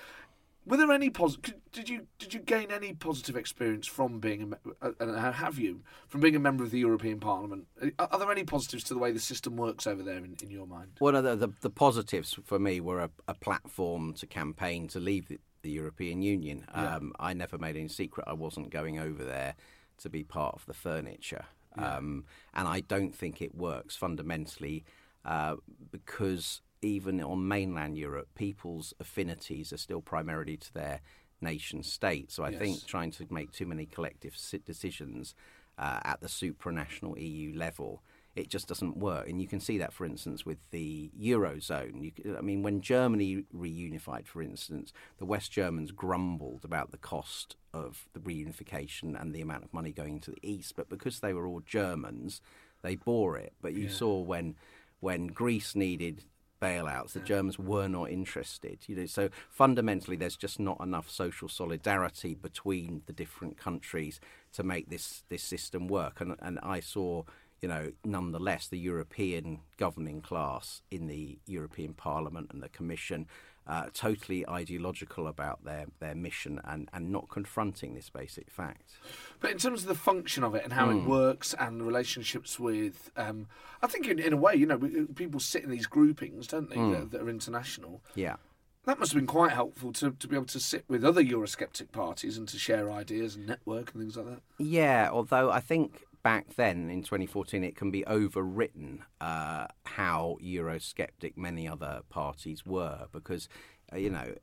[0.70, 1.56] were there any positive?
[1.72, 5.58] Did you did you gain any positive experience from being a uh, and how have
[5.58, 7.68] you from being a member of the European Parliament?
[7.98, 10.52] Are, are there any positives to the way the system works over there in, in
[10.52, 10.92] your mind?
[11.00, 15.00] One of the, the, the positives for me were a, a platform to campaign to
[15.00, 16.66] leave the, the European Union.
[16.74, 19.56] Um, I never made any secret I wasn't going over there
[19.98, 21.46] to be part of the furniture.
[21.78, 24.84] Um, and I don't think it works fundamentally
[25.26, 25.56] uh,
[25.92, 31.02] because even on mainland Europe, people's affinities are still primarily to their
[31.42, 32.32] nation state.
[32.32, 35.36] So I think trying to make too many collective decisions
[35.78, 38.02] uh, at the supranational EU level,
[38.36, 39.28] it just doesn't work.
[39.28, 42.02] And you can see that, for instance, with the eurozone.
[42.04, 47.56] You, I mean, when Germany reunified, for instance, the West Germans grumbled about the cost
[47.74, 51.34] of the reunification and the amount of money going to the east, but because they
[51.34, 52.42] were all Germans,
[52.82, 53.54] they bore it.
[53.62, 54.56] But you saw when
[55.02, 56.26] when Greece needed
[56.62, 58.80] bailouts, the Germans were not interested.
[58.88, 64.20] You know, so fundamentally, there's just not enough social solidarity between the different countries
[64.54, 66.22] to make this this system work.
[66.22, 67.24] And and I saw,
[67.62, 73.28] you know, nonetheless, the European governing class in the European Parliament and the Commission.
[73.68, 78.94] Uh, totally ideological about their, their mission and, and not confronting this basic fact.
[79.42, 80.98] But in terms of the function of it and how Hmm.
[80.98, 83.46] it works and the relationships with, um,
[83.84, 84.80] I think in, in a way, you know,
[85.14, 86.92] people sit in these groupings, don't they, Hmm.
[86.94, 88.02] that, that are international.
[88.16, 88.38] Yeah.
[88.86, 91.92] That must have been quite helpful to, to be able to sit with other Eurosceptic
[91.92, 94.42] parties and to share ideas and network and things like that.
[94.58, 101.38] Yeah, although I think back then in 2014 it can be overwritten uh, how Eurosceptic
[101.38, 103.48] many other parties were because.
[103.92, 104.36] Uh, you know,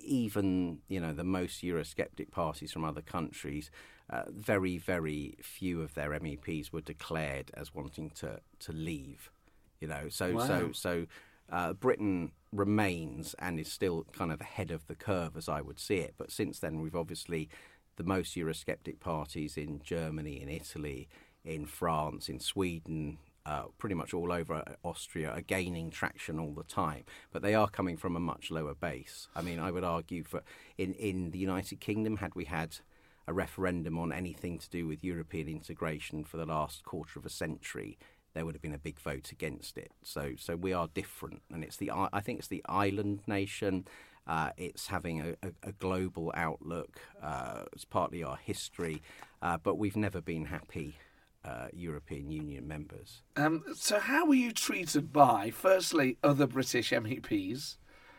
[0.00, 3.70] even you know the most Eurosceptic parties from other countries,
[4.08, 9.30] uh, very very few of their MEPs were declared as wanting to to leave.
[9.78, 10.46] You know, so Wow.
[10.46, 11.06] so so
[11.50, 15.78] uh, Britain remains and is still kind of ahead of the curve as I would
[15.78, 16.14] see it.
[16.16, 17.50] But since then, we've obviously
[17.96, 21.08] the most Eurosceptic parties in Germany, in Italy,
[21.44, 26.64] in France, in Sweden, uh, pretty much all over Austria are gaining traction all the
[26.64, 29.28] time, but they are coming from a much lower base.
[29.36, 30.42] I mean, I would argue for
[30.78, 32.78] in in the United Kingdom, had we had
[33.26, 37.30] a referendum on anything to do with European integration for the last quarter of a
[37.30, 37.98] century,
[38.34, 39.92] there would have been a big vote against it.
[40.02, 43.86] So, so we are different, and it's the I I think it's the island nation.
[44.26, 46.98] Uh, it's having a, a, a global outlook.
[47.22, 49.02] Uh, it's partly our history,
[49.42, 50.96] uh, but we've never been happy
[51.44, 53.22] uh, European Union members.
[53.36, 57.76] Um, so, how were you treated by, firstly, other British MEPs,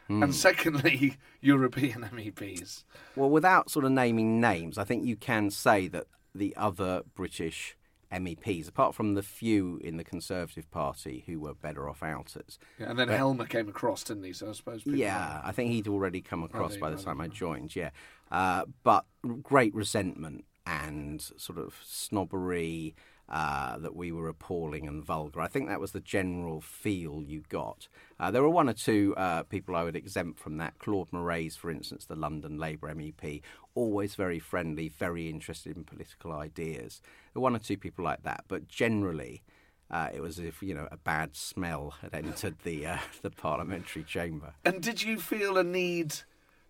[0.08, 0.22] Hmm.
[0.22, 2.84] and secondly, European MEPs?
[3.16, 7.76] Well, without sort of naming names, I think you can say that the other British
[8.16, 12.90] MEPs, apart from the few in the Conservative Party who were better off outers, Yeah,
[12.90, 14.34] and then Helmer came across, didn't he?
[14.34, 14.84] So I suppose.
[14.84, 17.76] people Yeah, I think he'd already come across there by the time I joined.
[17.76, 17.90] Yeah,
[18.32, 19.06] uh, but
[19.44, 22.96] great resentment and sort of snobbery
[23.30, 25.42] uh, that we were appalling and vulgar.
[25.42, 27.88] I think that was the general feel you got.
[28.20, 30.78] Uh, there were one or two uh, people I would exempt from that.
[30.80, 33.42] Claude Moraes, for instance, the London Labour MEP,
[33.74, 37.02] always very friendly, very interested in political ideas.
[37.34, 39.44] There were one or two people like that, but generally.
[39.92, 43.30] uh, it was as if you know a bad smell had entered the uh, the
[43.30, 44.54] parliamentary chamber.
[44.64, 46.16] And did you feel a need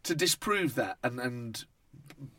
[0.04, 1.66] to disprove that and, and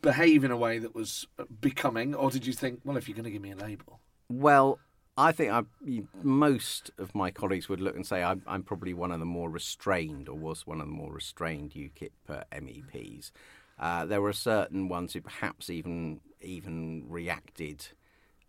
[0.01, 1.27] behave in a way that was
[1.59, 3.99] becoming, or did you think, well, if you're going to give me a label?
[4.29, 4.79] Well,
[5.17, 5.63] I think I,
[6.21, 9.49] most of my colleagues would look and say I'm, I'm, probably one of the more
[9.49, 13.31] restrained, or was one of the more restrained UKIP uh, MEPs.
[13.79, 17.87] Uh, there were certain ones who perhaps even even reacted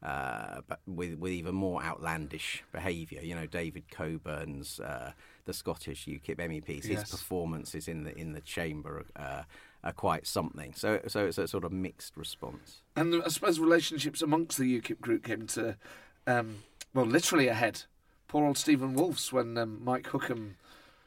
[0.03, 3.21] uh, but with with even more outlandish behaviour.
[3.21, 5.13] You know, David Coburn's uh,
[5.45, 6.85] the Scottish UKIP MEPs.
[6.85, 7.11] His Yes.
[7.11, 9.43] performances in the in the chamber uh,
[9.85, 10.73] are quite something.
[10.75, 12.83] So so it's a sort of mixed response.
[12.97, 15.77] And I suppose relationships amongst the UKIP group came to,
[16.27, 16.65] um,
[16.95, 17.83] well, literally a head.
[18.27, 20.55] Poor old Steven Woolfe's when um, Mike Hookem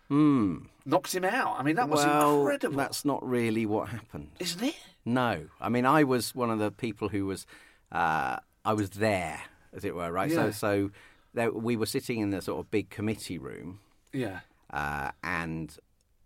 [0.09, 1.55] knocked him out.
[1.59, 4.29] I mean, that was well, incredible, that's not really what happened.
[4.39, 4.75] isn't it?
[5.05, 7.45] No, I mean I was one of the people who was
[7.91, 9.39] uh, I was there,
[9.73, 10.29] as it were, right?
[10.29, 10.35] Yeah.
[10.35, 10.91] So so
[11.33, 13.79] there, we were sitting in the sort of big committee room,
[14.13, 14.41] Yeah.
[14.71, 15.75] uh, and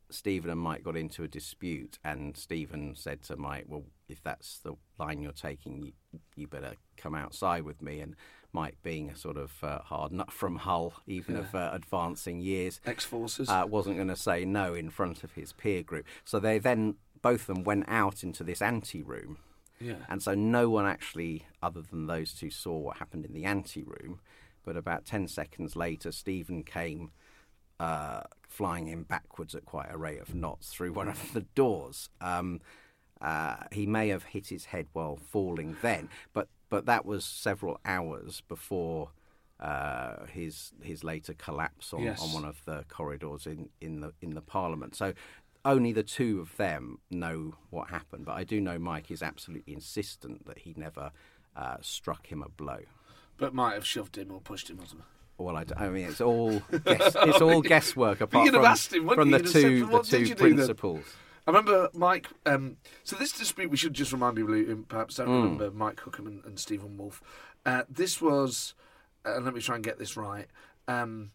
[0.09, 4.59] Stephen and Mike got into a dispute, and Stephen said to Mike, "Well, if that's
[4.59, 8.15] the line you're taking, you, you better come outside with me." And
[8.53, 12.79] Mike, being a sort of uh, hard nut from Hull, even of uh, advancing years,
[12.85, 16.05] X forces, uh, wasn't going to say no in front of his peer group.
[16.23, 19.39] So they then both of them went out into this ante room.
[19.79, 19.95] Yeah.
[20.07, 23.83] And so no one actually, other than those two, saw what happened in the ante
[23.83, 24.19] room.
[24.63, 27.11] But about 10 seconds later, Stephen came
[27.79, 32.09] uh, flying in backwards at quite a rate of knots through one of the doors.
[32.21, 32.61] Um,
[33.21, 37.79] uh, he may have hit his head while falling then, but, but that was several
[37.85, 39.09] hours before
[39.59, 42.21] uh, his his later collapse on, Yes.
[42.21, 44.95] on one of the corridors in, in the in the Parliament.
[44.95, 45.13] So
[45.63, 49.71] only the two of them know what happened, but I do know Mike is absolutely
[49.73, 51.11] insistent that he never
[51.55, 52.79] uh, struck him a blow.
[53.38, 55.07] but might have shoved him or pushed him or something.
[55.37, 59.39] Well, I mean, it's all guess, it's all guesswork apart from, asked him, from the
[59.39, 61.03] two "Well, the two then?"
[61.47, 62.27] I remember Mike.
[62.45, 65.33] Um, so this dispute, we should just remind people who perhaps don't Hmm.
[65.33, 67.21] remember Mike Hookem and, and Steven Woolfe.
[67.65, 68.73] Uh, this was,
[69.25, 70.47] uh, let me try and get this right.
[70.87, 71.31] Um,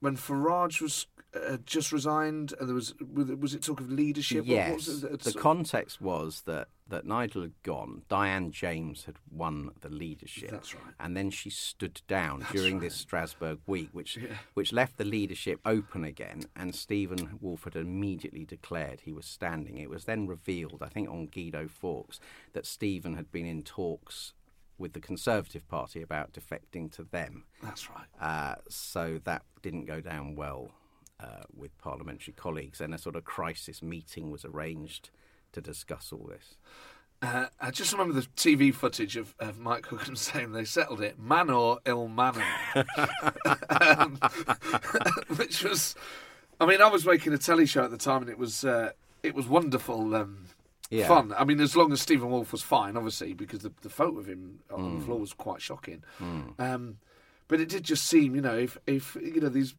[0.00, 4.44] when Farage was uh, just resigned, and there was was it- talk of leadership?
[4.46, 5.20] Yes, it?
[5.22, 8.02] the context was that, that Nigel had gone.
[8.08, 10.50] Diane James had won the leadership.
[10.50, 10.92] That's right.
[11.00, 14.36] And then she stood down during this Strasbourg week, which Yeah.
[14.52, 16.42] which left the leadership open again.
[16.54, 19.78] And Stephen Wolford immediately declared he was standing.
[19.78, 22.20] It was then revealed, I think, on Guido Fawkes,
[22.52, 24.34] that Stephen had been in talks
[24.76, 27.44] with the Conservative Party about defecting to them.
[27.62, 28.06] That's right.
[28.20, 30.72] Uh, so that didn't go down well
[31.20, 35.10] uh, with parliamentary colleagues, and a sort of crisis meeting was arranged
[35.54, 36.56] to discuss all this.
[37.22, 41.18] Uh, I just remember the TV footage of, of Mike Hookem saying they settled it,
[41.18, 42.44] man or ill manner,
[43.80, 44.18] um,
[45.36, 45.94] which was,
[46.60, 48.90] I mean, I was making a telly show at the time, and it was uh,
[49.22, 50.14] it was wonderful.
[50.14, 50.46] Um,
[50.90, 51.08] Yeah.
[51.08, 51.32] Fun.
[51.36, 54.26] I mean, as long as Steven Woolfe was fine, obviously, because the, the photo of
[54.28, 54.98] him on Hmm.
[54.98, 56.02] the floor was quite shocking.
[56.58, 56.98] Um,
[57.48, 59.74] but it did just seem, you know, if, if you know these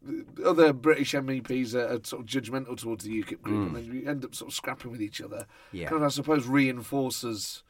[0.46, 4.08] other British MEPs are, are sort of judgmental towards the UKIP group, and then you
[4.08, 5.46] end up sort of scrapping with each other.
[5.72, 5.88] Yeah.
[5.90, 7.64] Kind of, I suppose, reinforces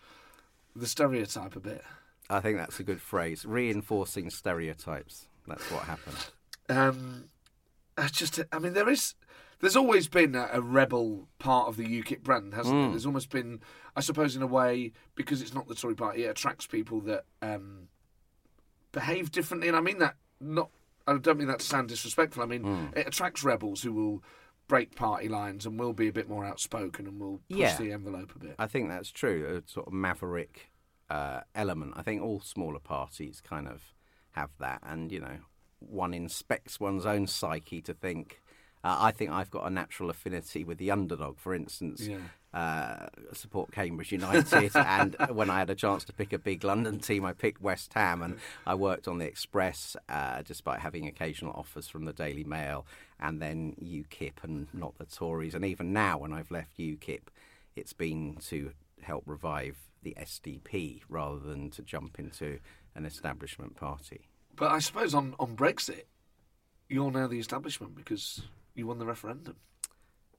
[0.75, 1.83] the stereotype a bit.
[2.29, 3.45] I think that's a good phrase.
[3.45, 5.27] Reinforcing stereotypes.
[5.47, 6.17] That's what happened.
[6.67, 7.25] Um,
[7.97, 9.13] I just, I mean, there is,
[9.59, 12.89] there's always been a, a rebel part of the UKIP brand, hasn't there?
[12.89, 13.61] There's almost been,
[13.95, 17.25] I suppose, in a way, because it's not the Tory party, it attracts people that
[17.41, 17.87] um,
[18.95, 20.69] behave differently, and I mean that not,
[21.05, 22.41] I don't mean that to sound disrespectful.
[22.41, 24.23] I mean, it attracts rebels who will
[24.67, 27.77] break party lines and will be a bit more outspoken and will push Yeah.
[27.77, 28.55] the envelope a bit.
[28.57, 29.61] I think that's true.
[29.63, 30.71] A sort of maverick
[31.09, 31.93] uh, element.
[31.95, 33.93] I think all smaller parties kind of
[34.31, 35.37] have that, and you know,
[35.79, 38.41] one inspects one's own psyche to think.
[38.83, 41.37] Uh, I think I've got a natural affinity with the underdog.
[41.39, 42.17] For instance, Yeah.
[42.55, 46.99] Uh, support Cambridge United, and when I had a chance to pick a big London
[46.99, 51.51] team, I picked West Ham, and I worked on the Express, uh, despite having occasional
[51.53, 52.85] offers from the Daily Mail,
[53.19, 57.27] and then UKIP and not the Tories, and even now when I've left UKIP,
[57.75, 62.59] it's been to help revive the SDP rather than to jump into
[62.95, 64.21] an establishment party.
[64.55, 66.03] But I suppose on, on Brexit,
[66.87, 69.57] you're now the establishment because you won the referendum.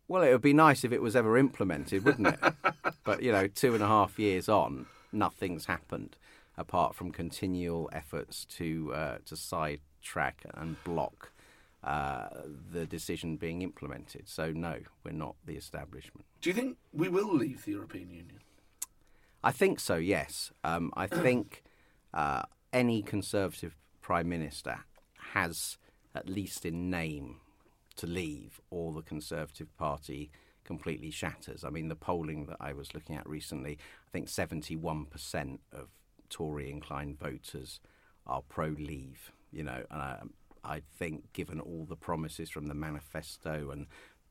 [0.09, 2.41] Well, it would be nice if it was ever implemented, wouldn't it?
[3.05, 6.17] but you know, two and a half years on, nothing's happened
[6.57, 11.33] apart from continual efforts to uh, to sidetrack and block
[11.83, 12.29] uh,
[12.73, 14.29] the decision being implemented.
[14.29, 16.27] So no, we're not the establishment.
[16.41, 18.41] Do you think we will leave the European Union?
[19.43, 19.97] I think so.
[19.97, 21.63] Yes, um, I think
[22.15, 22.43] uh,
[22.73, 24.81] any Conservative Prime Minister
[25.33, 25.79] has,
[26.15, 27.41] at least in name,
[27.97, 30.31] to leave, or the Conservative Party
[30.65, 31.65] completely shatters.
[31.65, 35.89] I mean, the polling that I was looking at recently, I think 71% of
[36.29, 37.81] Tory inclined voters
[38.27, 40.19] are pro leave, you know, and I,
[40.65, 43.87] I think given all the promises from the manifesto and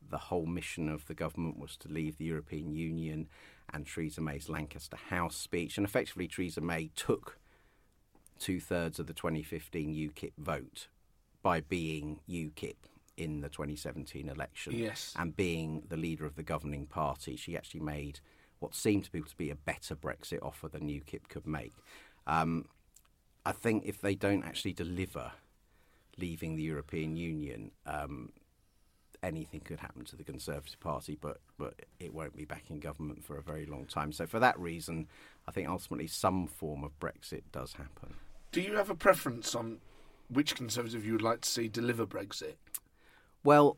[0.07, 3.27] the whole mission of the government was to leave the European Union
[3.73, 7.39] and Theresa May's Lancaster House speech, and effectively Theresa May took
[8.37, 10.89] two thirds of the 2015 UKIP vote
[11.41, 12.75] by being UKIP
[13.17, 15.13] in the 2017 election Yes.
[15.17, 17.35] and being the leader of the governing party.
[17.35, 18.19] She actually made
[18.59, 21.73] what seemed to people to be a better Brexit offer than UKIP could make.
[22.27, 22.67] Um,
[23.45, 25.31] I think if they don't actually deliver
[26.17, 28.31] leaving the European Union, um,
[29.21, 33.23] anything could happen to the Conservative Party, but but it won't be back in government
[33.23, 34.11] for a very long time.
[34.11, 35.07] So for that reason,
[35.47, 38.15] I think ultimately some form of Brexit does happen.
[38.51, 39.79] Do you have a preference on
[40.29, 42.55] which Conservative you would like to see deliver Brexit?
[43.45, 43.77] Well,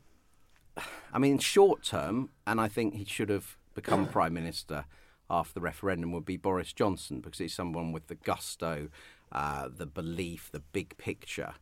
[1.12, 4.86] I mean, short term, and I think he should have become prime minister
[5.30, 8.88] after the referendum would be Boris Johnson because he's someone with the gusto,
[9.30, 11.54] uh, the belief, the big picture.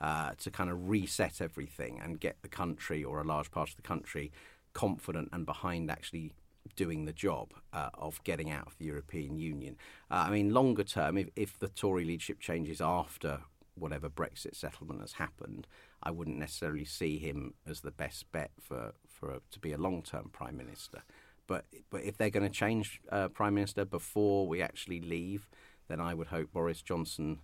[0.00, 3.76] Uh, to kind of reset everything and get the country or a large part of
[3.76, 4.30] the country
[4.74, 6.32] confident and behind actually
[6.76, 9.76] doing the job uh, of getting out of the European Union.
[10.10, 13.40] Uh, I mean, longer term, if, if the Tory leadership changes after
[13.76, 15.66] whatever Brexit settlement has happened,
[16.04, 19.78] I wouldn't necessarily see him as the best bet for, for a, to be a
[19.78, 21.02] long term prime minister.
[21.46, 25.48] But but if they're going to change uh, prime minister before we actually leave,
[25.88, 27.40] then I would hope Boris Johnson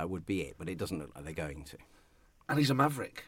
[0.00, 0.54] uh, would be it.
[0.58, 1.76] But it doesn't look like they're going to.
[2.48, 3.24] And he's a maverick.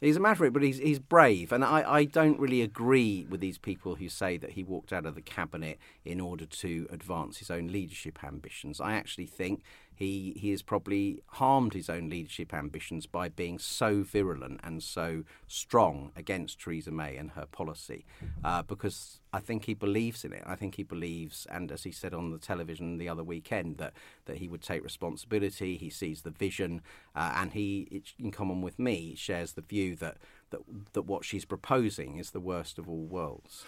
[0.00, 3.56] He's a maverick, but he's he's brave, and I, I don't really agree with these
[3.56, 7.50] people who say that he walked out of the cabinet in order to advance his
[7.50, 8.78] own leadership ambitions.
[8.78, 9.62] I actually think
[9.96, 15.24] he he has probably harmed his own leadership ambitions by being so virulent and so
[15.48, 18.04] strong against Theresa May and her policy,
[18.44, 20.42] uh, because I think he believes in it.
[20.46, 23.94] I think he believes, and as he said on the television the other weekend, that
[24.26, 25.76] that he would take responsibility.
[25.76, 26.82] He sees the vision,
[27.14, 30.18] uh, and he, in common with me, shares the view that,
[30.50, 30.60] that
[30.92, 33.64] that what she's proposing is the worst of all worlds.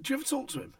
[0.00, 0.74] Do you ever talk to him?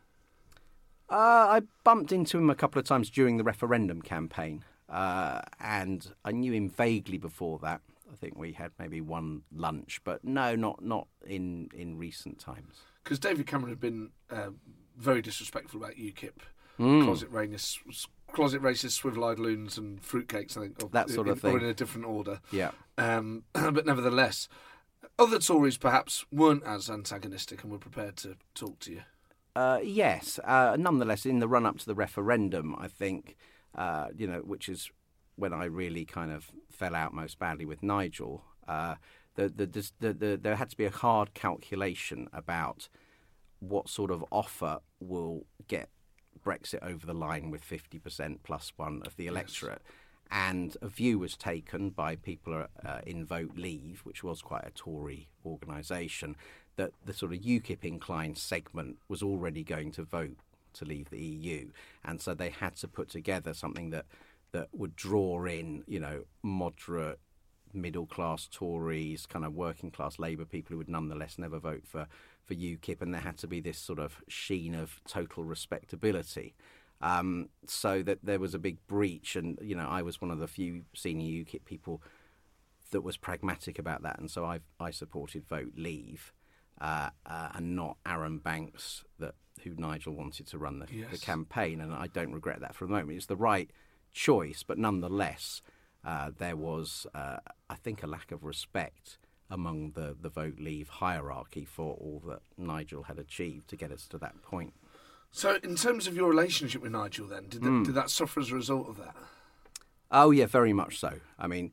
[1.08, 6.12] Uh, I bumped into him a couple of times during the referendum campaign, uh, and
[6.24, 7.80] I knew him vaguely before that.
[8.12, 12.80] I think we had maybe one lunch, but no, not not in in recent times.
[13.02, 14.50] Because David Cameron had been uh,
[14.96, 16.40] very disrespectful about UKIP,
[16.76, 17.02] Hmm.
[17.04, 20.56] closet racist, closet racist, swivel-eyed loons, and fruitcakes.
[20.56, 21.64] I think or- That sort of in, or thing.
[21.66, 22.40] in a different order.
[22.52, 22.70] Yeah.
[22.98, 24.48] Um, but nevertheless,
[25.18, 29.02] other Tories perhaps weren't as antagonistic and were prepared to talk to you.
[29.54, 30.38] Uh, yes.
[30.44, 33.36] Uh, nonetheless, in the run up to the referendum, I think,
[33.74, 34.90] uh, you know, which is
[35.36, 38.94] when I really kind of fell out most badly with Nigel, uh,
[39.34, 42.88] the, the, the, the, the, there had to be a hard calculation about
[43.60, 45.88] what sort of offer will get
[46.44, 49.82] Brexit over the line with 50% plus one of the electorate.
[50.30, 54.70] And a view was taken by people uh, in Vote Leave, which was quite a
[54.70, 56.34] Tory organisation,
[56.76, 60.36] that the sort of UKIP inclined segment was already going to vote
[60.78, 61.70] to leave the EU.
[62.04, 64.06] And so they had to put together something that,
[64.52, 67.18] that would draw in, you know, moderate
[67.76, 72.06] middle class Tories, kind of working class Labour people who would nonetheless never vote for,
[72.44, 76.54] for UKIP, and there had to be this sort of sheen of total respectability.
[77.02, 80.38] Um, so that there was a big breach, and you know I was one of
[80.38, 82.02] the few senior UKIP people
[82.90, 86.32] that was pragmatic about that, and so I I supported vote leave,
[86.80, 91.80] uh, uh, and not Arron Banks that who Nigel wanted to run the, the campaign,
[91.80, 93.16] and I don't regret that for a moment.
[93.16, 93.70] It's the right
[94.12, 95.62] choice, but nonetheless,
[96.04, 99.18] uh, there was uh, I think a lack of respect
[99.50, 104.06] among the the vote leave hierarchy for all that Nigel had achieved to get us
[104.08, 104.74] to that point.
[105.32, 108.50] So, in terms of your relationship with Nigel, then did, that did that suffer as
[108.50, 109.14] a result of that?
[110.10, 111.14] Oh yeah, very much so.
[111.38, 111.72] I mean,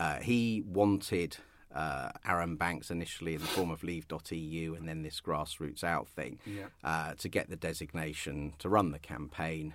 [0.00, 1.36] uh, he wanted
[1.74, 6.38] uh, Arron Banks initially in the form of Leave.eu and then this grassroots out thing
[6.46, 6.66] Yeah.
[6.84, 9.74] uh, to get the designation to run the campaign,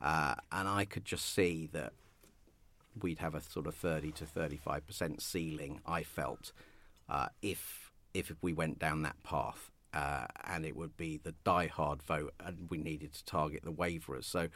[0.00, 1.92] uh, and I could just see that
[3.00, 5.80] we'd have a sort of thirty to thirty-five percent ceiling.
[5.86, 6.52] I felt
[7.08, 9.70] uh, if if we went down that path.
[9.94, 14.26] Uh, and it would be the die-hard vote, and we needed to target the waverers.
[14.26, 14.48] So,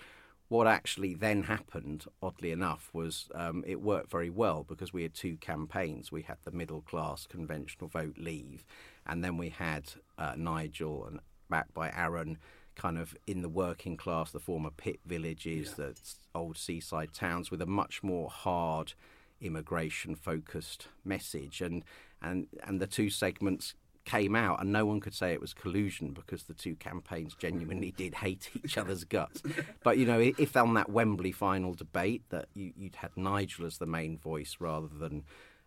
[0.51, 5.14] what actually then happened, oddly enough, was um, it worked very well because we had
[5.14, 6.11] two campaigns.
[6.11, 8.64] We had the middle class conventional vote leave,
[9.07, 12.36] and then we had uh, Nigel and backed by Arron,
[12.74, 15.94] kind of in the working class, the former pit villages, the
[16.34, 18.94] old seaside towns, with a much more hard
[19.40, 21.84] immigration focused message, and
[22.20, 23.74] and and the two segments
[24.05, 27.90] came out, and no one could say it was collusion because the two campaigns genuinely
[27.96, 29.42] did hate each other's guts.
[29.82, 33.78] But you know, if on that Wembley final debate that you, would had Nigel as
[33.78, 35.24] the main voice rather than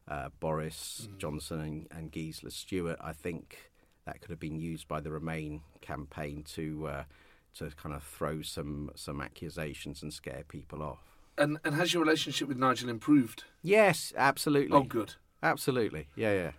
[0.07, 3.71] uh, Boris Johnson and, and Gisela Stuart, I think
[4.05, 7.03] that could have been used by the Remain campaign to uh,
[7.55, 10.99] to kind of throw some some accusations and scare people off.
[11.37, 13.45] And and has your relationship with Nigel improved?
[13.61, 14.75] Yes, absolutely.
[14.75, 15.15] Oh, good.
[15.41, 16.07] Absolutely.
[16.15, 16.51] Yeah, yeah.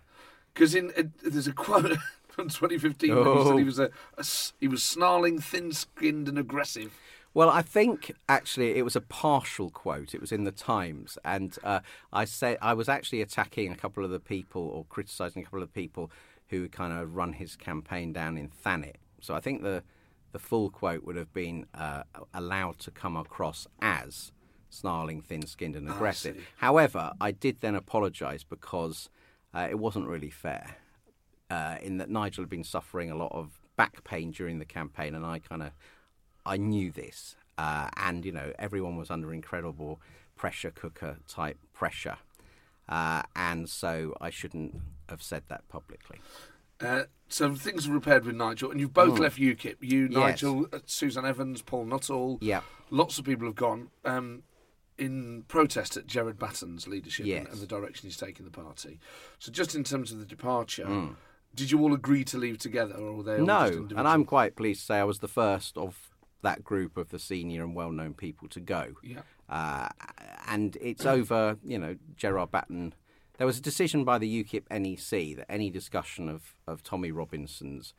[0.55, 1.97] Because in uh, there's a quote
[2.29, 3.37] from 2015 oh.
[3.37, 4.25] he said he was a, a
[4.59, 6.97] he was snarling, thin-skinned, and aggressive.
[7.35, 10.15] Well, I think actually it was a partial quote.
[10.15, 11.81] It was in the Times, and uh,
[12.11, 15.61] I said I was actually attacking a couple of the people or criticising a couple
[15.61, 16.09] of the people
[16.47, 18.95] who kind of run his campaign down in Thanet.
[19.19, 19.83] So I think the
[20.31, 22.03] the full quote would have been uh,
[22.33, 24.33] allowed to come across as
[24.69, 26.45] snarling, thin-skinned, and aggressive.
[26.57, 29.09] However, I did then apologise because
[29.55, 30.77] uh, it wasn't really fair.
[31.49, 35.15] Uh, in that Nigel had been suffering a lot of back pain during the campaign,
[35.15, 35.71] and I kind of
[36.45, 40.01] I knew this, uh, and you know everyone was under incredible
[40.35, 42.17] pressure cooker type pressure,
[42.89, 44.75] uh, and so I shouldn't
[45.09, 46.19] have said that publicly.
[46.81, 49.19] Uh, so things are repaired with Nigel, and you've both mm.
[49.19, 49.77] left UKIP.
[49.81, 50.81] You, Nigel, yes.
[50.81, 52.39] Uh, Suzanne Evans, Paul Nuttall.
[52.41, 53.89] Yeah, lots of people have gone.
[54.03, 54.43] Um,
[54.97, 57.45] in protest at Gerard Batten's leadership yes.
[57.45, 58.99] and, and, the direction he's taking the party.
[59.39, 61.15] So, just in terms of the departure, mm.
[61.53, 63.87] did you all agree to leave together, or were they no?
[63.95, 67.19] and I'm quite pleased to say I was the first of that group of the
[67.19, 68.93] senior and well-known people to go.
[69.03, 69.21] Yeah.
[69.49, 69.89] Uh,
[70.47, 71.57] and it's over.
[71.63, 72.93] You know, Gerard Batten.
[73.37, 77.93] There was a decision by the UKIP NEC that any discussion of, of Tommy Robinson's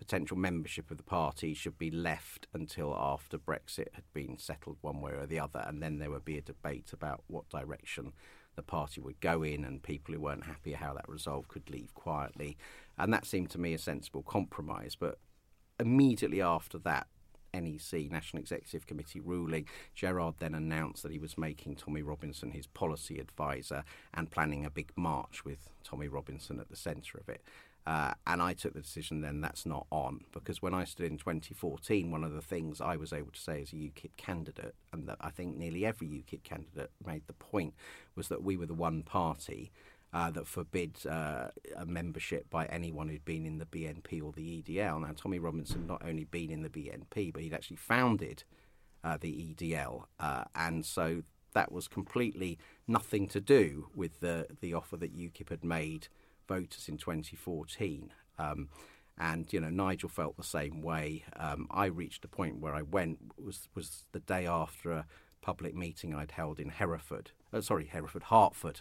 [0.00, 5.02] potential membership of the party should be left until after Brexit had been settled one
[5.02, 8.14] way or the other, and then there would be a debate about what direction
[8.56, 11.92] the party would go in, and people who weren't happy how that resolved could leave
[11.94, 12.56] quietly.
[12.96, 14.96] And that seemed to me a sensible compromise.
[14.98, 15.18] But
[15.78, 17.06] immediately after that,
[17.52, 22.66] NEC, National Executive Committee ruling, Gerard then announced that he was making Tommy Robinson his
[22.66, 23.84] policy advisor
[24.14, 27.42] and planning a big march with Tommy Robinson at the centre of it.
[27.86, 31.16] Uh, and I took the decision then that's not on because when I stood in
[31.16, 35.08] 2014, one of the things I was able to say as a UKIP candidate, and
[35.08, 37.74] that I think nearly every UKIP candidate made the point,
[38.14, 39.72] was that we were the one party
[40.12, 44.62] uh, that forbids uh, a membership by anyone who'd been in the BNP or the
[44.62, 45.00] EDL.
[45.00, 48.44] Now, Tommy Robinson not only been in the BNP, but he'd actually founded
[49.02, 51.22] uh, the EDL, uh, and so
[51.54, 56.08] that was completely nothing to do with the the offer that UKIP had made
[56.50, 58.12] voters in 2014.
[58.38, 58.68] Um,
[59.16, 61.24] and you know Nigel felt the same way.
[61.36, 65.06] Um, I reached a point where I went was was the day after a
[65.42, 67.30] public meeting I'd held in Hereford.
[67.52, 68.80] Uh, sorry, Hereford, Hertford.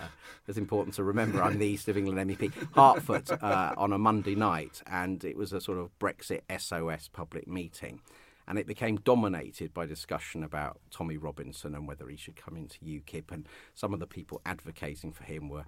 [0.00, 0.04] Uh,
[0.46, 2.52] it's important to remember I'm the East of England MEP.
[2.74, 7.48] Hertford, uh, on a Monday night, and it was a sort of Brexit SOS public
[7.48, 8.00] meeting.
[8.46, 12.80] And it became dominated by discussion about Tommy Robinson and whether he should come into
[12.80, 13.30] UKIP.
[13.30, 15.66] And some of the people advocating for him were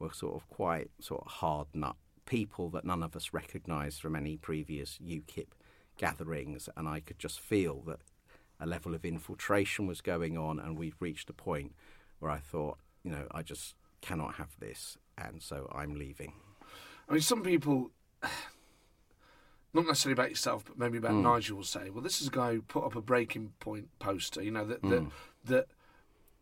[0.00, 1.96] were sort of quite sort of hard nut
[2.26, 5.48] people that none of us recognised from any previous UKIP
[5.96, 8.00] gatherings, and I could just feel that
[8.58, 11.74] a level of infiltration was going on, and we've reached a point
[12.18, 16.32] where I thought, you know, I just cannot have this, and so I'm leaving.
[17.08, 17.90] I mean, some people,
[19.74, 21.22] not necessarily about yourself, but maybe about mm.
[21.22, 24.42] Nigel, will say, "Well, this is a guy who put up a breaking point poster,
[24.42, 24.90] you know, that mm.
[24.90, 25.06] that
[25.44, 25.66] that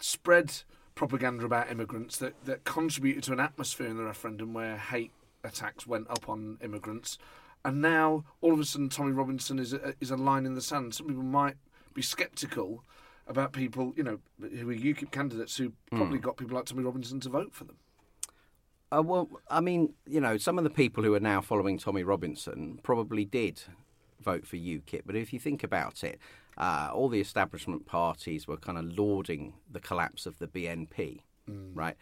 [0.00, 0.62] spread."
[0.98, 5.12] Propaganda about immigrants that, that contributed to an atmosphere in the referendum where hate
[5.44, 7.18] attacks went up on immigrants.
[7.64, 10.60] And now, all of a sudden, Tommy Robinson is a, is a line in the
[10.60, 10.94] sand.
[10.94, 11.54] Some people might
[11.94, 12.82] be sceptical
[13.28, 16.22] about people, you know, who are UKIP candidates who probably mm.
[16.22, 17.76] got people like Tommy Robinson to vote for them.
[18.90, 22.02] Uh, well, I mean, you know, some of the people who are now following Tommy
[22.02, 23.62] Robinson probably did
[24.20, 25.02] vote for UKIP.
[25.06, 26.18] But if you think about it,
[26.58, 31.70] uh, all the establishment parties were kind of lauding the collapse of the BNP, mm.
[31.72, 31.96] right?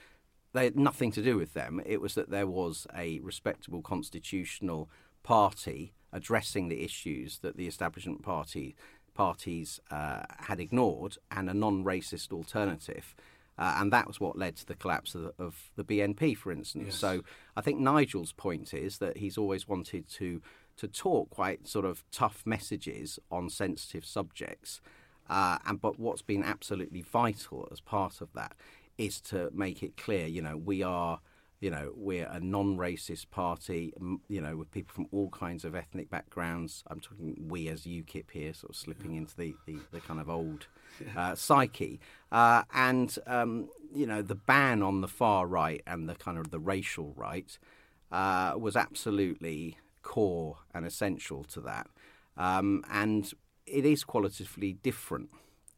[0.55, 1.83] They had nothing to do with them.
[1.85, 4.89] It was that there was a respectable constitutional
[5.23, 8.75] party addressing the issues that the establishment party
[9.13, 13.15] parties uh, had ignored and a non-racist alternative.
[13.59, 16.53] Uh, and that was what led to the collapse of the, of the BNP, for
[16.53, 16.87] instance.
[16.87, 16.95] Yes.
[16.97, 17.23] So
[17.57, 20.41] I think Nigel's point is that he's always wanted to
[20.77, 24.81] to talk quite sort of tough messages on sensitive subjects.
[25.29, 28.55] Uh, and but what's been absolutely vital as part of that
[28.99, 31.21] is to make it clear, you know, we are,
[31.61, 33.93] you know, we're a non-racist party,
[34.29, 36.85] you know, with people from all kinds of ethnic backgrounds.
[36.87, 40.31] I'm talking we as UKIP here, sort of slipping into the, the, the kind of
[40.31, 40.69] old
[41.17, 42.01] uh, psyche.
[42.31, 46.51] Uh, and, um, you know, the ban on the far right and the kind of
[46.51, 47.59] the racial right
[48.13, 49.77] uh, was absolutely
[50.07, 51.89] core and essential to that.
[52.37, 53.31] Um, and
[53.67, 55.31] it is qualitatively different,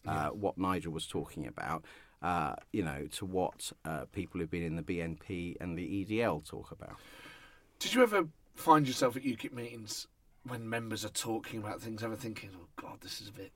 [0.07, 1.83] uh, what Nigel was talking about,
[2.21, 6.47] uh, you know, to what uh, people who've been in the BNP and the EDL
[6.47, 6.97] talk about.
[7.79, 10.07] Did you ever find yourself at UKIP meetings
[10.47, 13.53] when members are talking about things, ever thinking, "Oh God, this is a bit,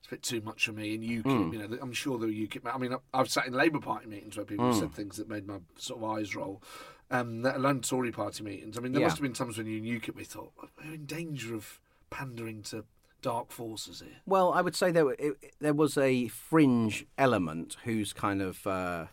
[0.00, 0.94] it's a bit too much for me"?
[0.94, 2.62] In UKIP, you know, I'm sure there were UKIP.
[2.74, 5.58] I mean, I've sat in Labour Party meetings where people said things that made my
[5.76, 6.62] sort of eyes roll.
[7.10, 8.76] Um, let alone Tory Party meetings.
[8.76, 9.06] I mean, there Yeah.
[9.06, 11.80] must have been times when you in UKIP we thought we're in danger of
[12.10, 12.84] pandering to
[13.22, 14.20] dark forces here.
[14.26, 18.66] Well, I would say there it, there was a fringe element whose kind of.
[18.66, 19.06] Uh,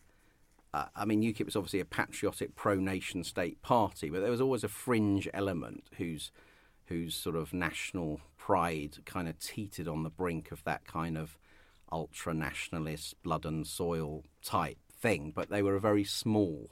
[0.74, 4.64] uh, I mean, UKIP was obviously a patriotic pro-nation state party, but there was always
[4.64, 6.32] a fringe element whose
[6.88, 11.38] whose sort of national pride kind of teetered on the brink of that kind of
[11.92, 15.32] ultra-nationalist, blood and soil type thing.
[15.34, 16.72] But they were a very small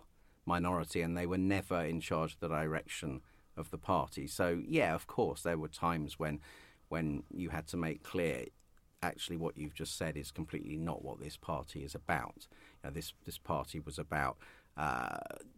[0.56, 3.22] minority, and they were never in charge of the direction
[3.58, 4.28] of the party.
[4.28, 4.48] So,
[4.78, 6.40] yeah, of course, there were times when
[6.90, 8.38] when you had to make clear
[9.02, 12.48] actually what you've just said is completely not what this party is about.
[12.84, 14.36] You know, this this party was about
[14.78, 15.18] uh,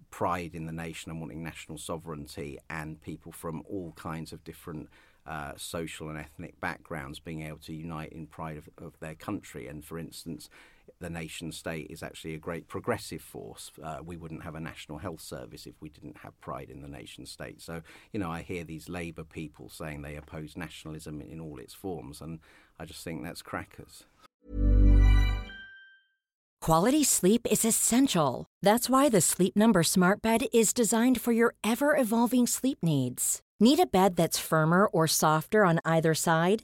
[0.10, 4.90] pride in the nation and wanting national sovereignty, and people from all kinds of different
[5.26, 9.68] uh, social and ethnic backgrounds being able to unite in pride of, of their country.
[9.68, 10.50] And for instance,
[11.00, 13.72] the nation state is actually a great progressive force.
[13.82, 16.88] Uh, we wouldn't have a national health service if we didn't have pride in the
[16.88, 17.62] nation state.
[17.62, 17.82] So,
[18.12, 22.22] you know, I hear these Labour people saying they oppose nationalism in all its forms,
[22.22, 22.40] and
[22.80, 24.06] I just think that's crackers.
[26.62, 28.46] Quality sleep is essential.
[28.62, 33.42] That's why the Sleep Number Smart Bed is designed for your ever evolving sleep needs.
[33.60, 36.64] Need a bed that's firmer or softer on either side?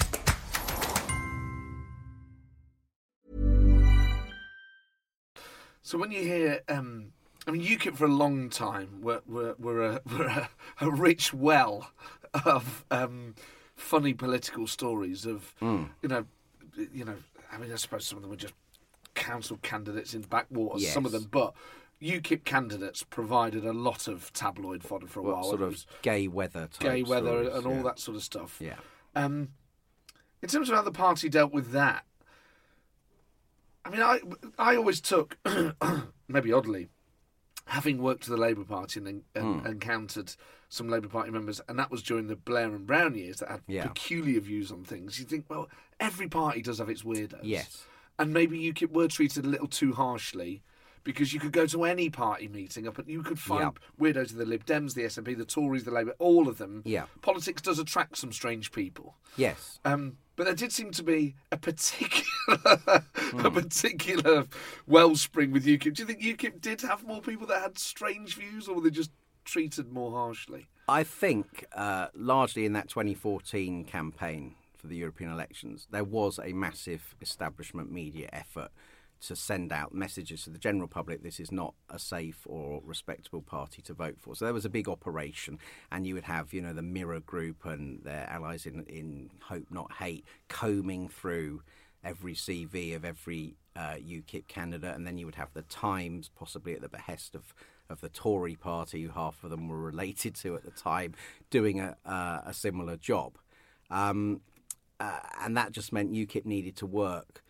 [5.91, 7.07] So when you hear, um,
[7.45, 11.33] I mean, UKIP for a long time were were, were, a, were a, a rich
[11.33, 11.91] well
[12.45, 13.35] of um,
[13.75, 15.83] funny political stories of, Hmm.
[16.01, 16.25] you know,
[16.93, 17.17] you know.
[17.51, 18.53] I mean, I suppose some of them were just
[19.15, 21.53] council candidates in backwaters, some of them, but
[22.01, 25.43] UKIP candidates provided a lot of tabloid fodder for a Well, while.
[25.43, 27.83] sort of gay weather type gay weather stories, and all yeah.
[27.83, 28.61] that sort of stuff.
[28.61, 28.77] Yeah.
[29.13, 29.49] Um,
[30.41, 32.05] in terms of how the party dealt with that,
[33.85, 34.19] I mean, I
[34.57, 35.37] I always took,
[36.27, 36.87] maybe oddly,
[37.65, 40.33] having worked for the Labour Party and, and encountered
[40.69, 43.61] some Labour Party members, and that was during the Blair and Brown years that had
[43.67, 43.87] Yeah.
[43.87, 45.19] peculiar views on things.
[45.19, 45.67] You think, well,
[45.99, 47.39] every party does have its weirdos.
[47.43, 47.85] Yes.
[48.17, 50.63] And maybe UKIP were treated a little too harshly.
[51.03, 53.79] Because you could go to any party meeting up and you could find Yep.
[53.99, 56.83] weirdos of the Lib Dems, the SNP, the Tories, the Labour, all of them.
[56.85, 57.05] Yeah.
[57.23, 59.15] Politics does attract some strange people.
[59.35, 59.79] Yes.
[59.83, 62.57] Um, but there did seem to be a particular
[63.45, 64.47] a particular
[64.87, 65.93] wellspring with UKIP.
[65.93, 68.89] Do you think UKIP did have more people that had strange views, or were they
[68.89, 69.11] just
[69.45, 70.65] treated more harshly?
[70.89, 76.53] I think uh, largely in that 2014 campaign for the European elections, there was a
[76.53, 78.71] massive establishment media effort
[79.21, 83.41] to send out messages to the general public this is not a safe or respectable
[83.41, 84.35] party to vote for.
[84.35, 85.59] So there was a big operation,
[85.91, 89.67] and you would have, you know, the Mirror Group and their allies in, in Hope
[89.69, 91.61] Not Hate combing through
[92.03, 96.73] every CV of every uh, UKIP candidate, and then you would have the Times, possibly
[96.73, 97.53] at the behest of,
[97.89, 101.13] of the Tory party, who half of them were related to at the time,
[101.51, 103.37] doing a, uh, a similar job.
[103.91, 104.41] Um,
[104.99, 107.43] uh, and that just meant UKIP needed to work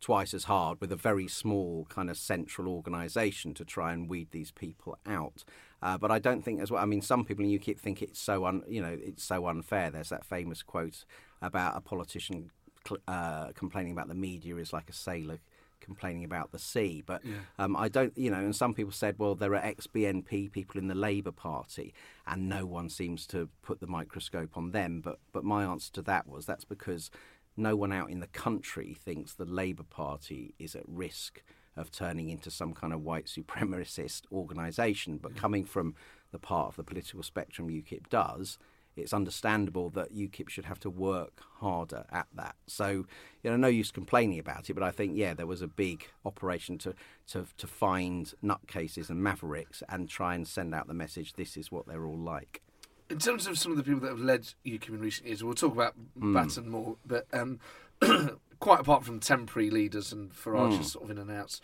[0.00, 4.28] twice as hard with a very small kind of central organisation to try and weed
[4.30, 5.44] these people out.
[5.82, 6.82] Uh, but I don't think as well.
[6.82, 9.90] I mean, some people in UKIP think it's so un, you know, it's so unfair.
[9.90, 11.04] There's that famous quote
[11.42, 12.50] about a politician
[12.86, 15.38] cl- uh, complaining about the media is like a sailor
[15.80, 17.02] complaining about the sea.
[17.04, 17.22] But
[17.58, 20.80] um, I don't, you know, and some people said, well, there are ex BNP people
[20.80, 21.94] in the Labour Party,
[22.26, 25.00] and no one seems to put the microscope on them.
[25.00, 27.10] But but my answer to that was that's because
[27.56, 31.42] no one out in the country thinks the Labour Party is at risk
[31.76, 35.18] of turning into some kind of white supremacist organisation.
[35.18, 35.94] But coming from
[36.32, 38.58] the part of the political spectrum UKIP does,
[38.96, 42.56] it's understandable that UKIP should have to work harder at that.
[42.66, 43.04] So,
[43.42, 46.06] you know, no use complaining about it, but I think, yeah, there was a big
[46.24, 46.94] operation to,
[47.28, 51.70] to, to find nutcases and mavericks and try and send out the message this is
[51.70, 52.62] what they're all like.
[53.08, 55.54] In terms of some of the people that have led UKIP in recent years, we'll
[55.54, 56.32] talk about Hmm.
[56.34, 57.60] Batten more, but um,
[58.60, 60.82] quite apart from temporary leaders and Farage Hmm.
[60.82, 61.60] sort of in and outs,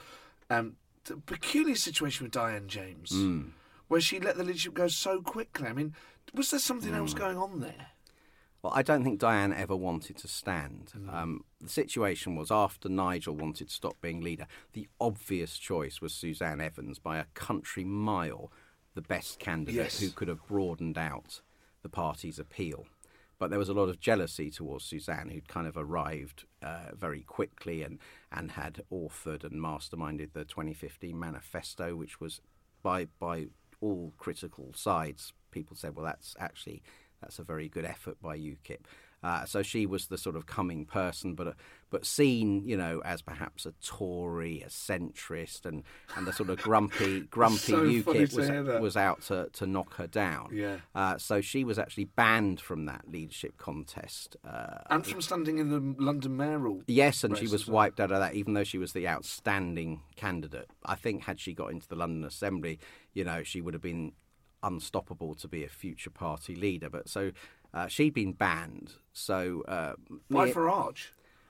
[0.50, 3.48] um, the peculiar situation with Diane James, Hmm.
[3.88, 5.66] where she let the leadership go so quickly.
[5.66, 5.94] I mean,
[6.32, 6.98] was there something Hmm.
[7.00, 7.88] else going on there?
[8.62, 10.92] Well, I don't think Diane ever wanted to stand.
[11.08, 16.14] Um, the situation was after Nigel wanted to stop being leader, the obvious choice was
[16.14, 18.52] Suzanne Evans by a country mile,
[18.94, 20.00] the best candidate Yes.
[20.00, 21.40] who could have broadened out
[21.82, 22.86] the party's appeal.
[23.38, 27.22] But there was a lot of jealousy towards Suzanne, who'd kind of arrived uh, very
[27.22, 27.98] quickly and,
[28.30, 32.40] and had authored and masterminded the 2015 manifesto, which was
[32.82, 33.46] by by
[33.80, 35.32] all critical sides.
[35.50, 36.82] People said, well, that's actually
[37.20, 38.80] that's a very good effort by UKIP.
[39.22, 41.52] Uh, so she was the sort of coming person, but uh,
[41.90, 45.82] but seen, you know, as perhaps a Tory, a centrist, and,
[46.16, 50.06] and the sort of grumpy grumpy So UKIP was, was out to, to knock her
[50.06, 50.48] down.
[50.52, 50.78] Yeah.
[50.94, 54.36] Uh, so she was actually banned from that leadership contest.
[54.42, 56.82] Uh, And from standing in the London mayoral.
[56.86, 60.70] Yes, and she was wiped out of that, even though she was the outstanding candidate.
[60.86, 62.78] I think had she got into the London Assembly,
[63.12, 64.12] you know, she would have been
[64.62, 66.88] unstoppable to be a future party leader.
[66.88, 67.32] But so
[67.74, 68.92] uh, she'd been banned.
[69.12, 69.94] So uh,
[70.30, 71.08] By me- Farage.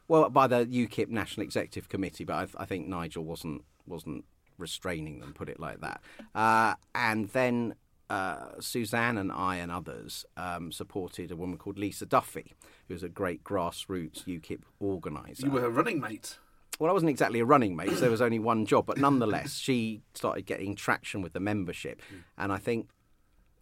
[0.09, 4.25] well, by the UKIP National Executive Committee, but I, I think Nigel wasn't wasn't
[4.59, 6.01] restraining them, put it like that.
[6.35, 7.75] Uh, and then
[8.11, 12.55] uh, Suzanne and I and others um, supported a woman called Lisa Duffy,
[12.87, 15.47] who was a great grassroots UKIP organiser.
[15.47, 16.39] You were her running mate.
[16.79, 19.57] Well, I wasn't exactly a running mate, so there was only one job, but nonetheless,
[19.59, 22.01] she started getting traction with the membership,
[22.37, 22.89] and I think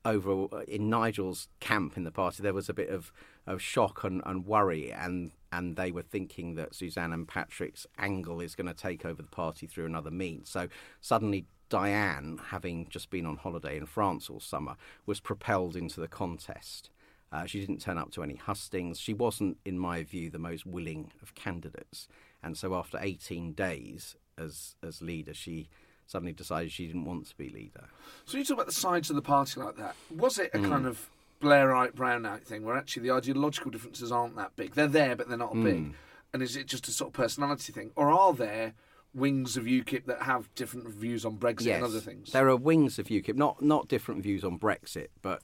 [0.04, 3.12] over in Nigel's camp in the party, there was a bit of,
[3.46, 8.40] of shock and, and worry, and and they were thinking that Suzanne and Patrick's angle
[8.40, 10.50] is going to take over the party through another means.
[10.50, 10.68] So
[11.00, 11.46] suddenly.
[11.68, 14.74] Diane, having just been on holiday in France all summer,
[15.06, 16.90] was propelled into the contest.
[17.30, 18.98] Uh, she didn't turn up to any hustings.
[18.98, 22.08] She wasn't, in my view, the most willing of candidates.
[22.42, 25.68] And so, after 18 days as as leader, she
[26.10, 27.84] suddenly decided she didn't want to be leader.
[28.24, 29.94] So you talk about the sides of the party like that.
[30.14, 30.68] Was it a Hmm.
[30.68, 31.08] kind of
[31.40, 34.74] Blairite Brownite thing where actually the ideological differences aren't that big?
[34.74, 35.62] They're there, but they're not Hmm.
[35.64, 35.94] big.
[36.34, 38.74] And is it just a sort of personality thing, or are there
[39.14, 42.32] wings of UKIP that have different views on Brexit and other things?
[42.32, 45.42] There are wings of UKIP, not not different views on Brexit, but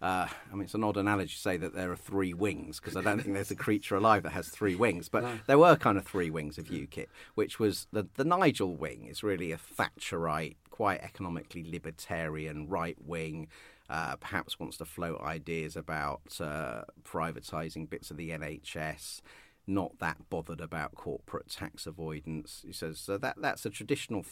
[0.00, 2.96] uh, I mean it's an odd analogy to say that there are three wings because
[2.96, 5.08] I don't think there's a creature alive that has three wings.
[5.08, 9.06] But there were kind of three wings of UKIP, which was the the Nigel wing
[9.06, 13.48] is really a Thatcherite, quite economically libertarian right wing.
[13.90, 19.22] Uh, perhaps wants to float ideas about uh, privatising bits of the NHS
[19.68, 22.64] not that bothered about corporate tax avoidance.
[22.66, 24.24] He says so that that's a traditional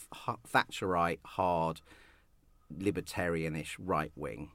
[0.51, 1.81] Thatcherite, hard,
[2.75, 4.51] libertarianish right wing.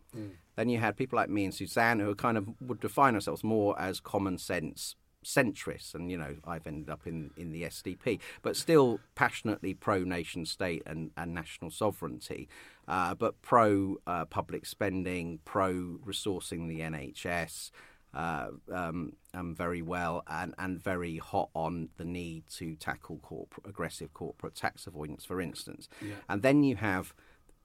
[0.57, 3.79] Then you had people like me and Suzanne who kind of would define ourselves more
[3.81, 8.57] as common sense centrists, and you know I've ended up in in the SDP, but
[8.57, 12.49] still passionately pro nation state and, and national sovereignty,
[12.89, 17.71] uh, but pro uh, public spending, pro resourcing the NHS.
[18.15, 23.67] Uh, um, um, very well and, and very hot on the need to tackle corporate,
[23.67, 25.89] aggressive corporate tax avoidance, for instance.
[26.29, 27.15] And then you have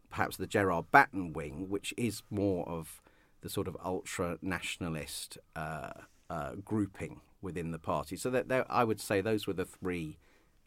[0.09, 3.01] perhaps the Gerard Batten wing, which is more of
[3.41, 5.91] the sort of ultra nationalist uh,
[6.29, 8.15] uh, grouping within the party.
[8.15, 10.17] So that I would say those were the three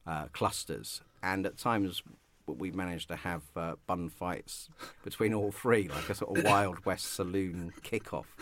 [0.06, 2.02] uh, clusters, and at times
[2.46, 4.68] we managed to have uh, bun fights
[5.04, 8.26] between all three, like a sort of Wild West saloon kickoff.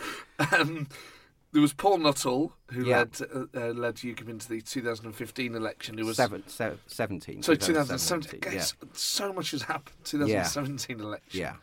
[0.53, 0.87] Um,
[1.51, 2.99] there was Paul Nuttall, who Yeah.
[2.99, 5.97] led uh, uh, led UKIP into the 2015 election.
[5.97, 7.41] Who was Seven, se- 17.
[7.43, 8.39] so 2017.
[8.39, 9.95] 2017, Guys, So much has happened.
[10.03, 11.39] 2017 election.
[11.39, 11.55] Yeah.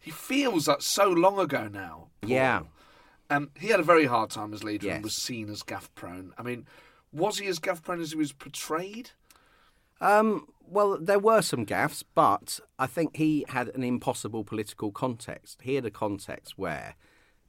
[0.00, 2.08] He feels that so long ago now.
[2.22, 2.30] Paul.
[2.30, 2.62] Yeah.
[3.30, 6.34] Um, he had a very hard time as leader and was seen as gaffe prone.
[6.36, 6.66] I mean,
[7.12, 9.10] was he as gaffe prone as he was portrayed?
[10.00, 15.60] Um, well, there were some gaffes, but I think he had an impossible political context.
[15.62, 16.96] He had a context where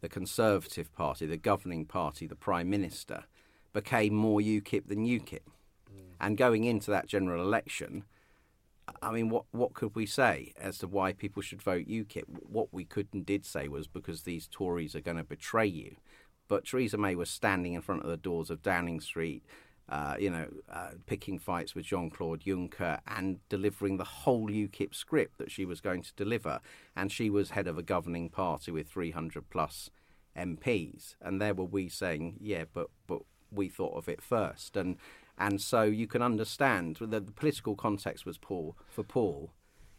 [0.01, 3.25] the Conservative Party, the governing party, the Prime Minister,
[3.73, 5.39] became more UKIP than UKIP.
[5.93, 6.01] Mm.
[6.19, 8.03] And going into that general election,
[9.01, 12.23] I mean, what what could we say as to why people should vote UKIP?
[12.27, 15.95] What we could and did say was because these Tories are going to betray you.
[16.47, 19.43] But Theresa May was standing in front of the doors of Downing Street,
[19.87, 24.95] uh, you know, uh, picking fights with Jean Claude Juncker and delivering the whole UKIP
[24.95, 26.59] script that she was going to deliver.
[26.95, 29.91] And she was head of a governing party with 300 plus
[30.35, 31.15] MPs.
[31.21, 33.21] And there were we saying, yeah, but but
[33.51, 34.75] we thought of it first.
[34.75, 34.97] And
[35.37, 39.51] and so you can understand that the political context was poor for Paul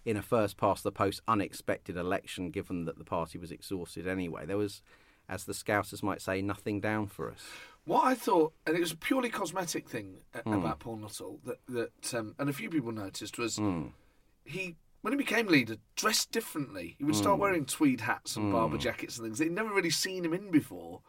[0.04, 4.46] in a first past the post unexpected election, given that the party was exhausted anyway.
[4.46, 4.80] There was,
[5.28, 7.44] as the Scousers might say, nothing down for us.
[7.86, 11.58] What I thought, and it was a purely cosmetic thing uh, about Paul Nuttall that
[11.68, 13.58] that, um, and a few people noticed was
[14.44, 16.96] he when he became leader dressed differently.
[16.98, 20.24] He would start wearing tweed hats and Barbour jackets and things he'd never really seen
[20.24, 21.00] him in before.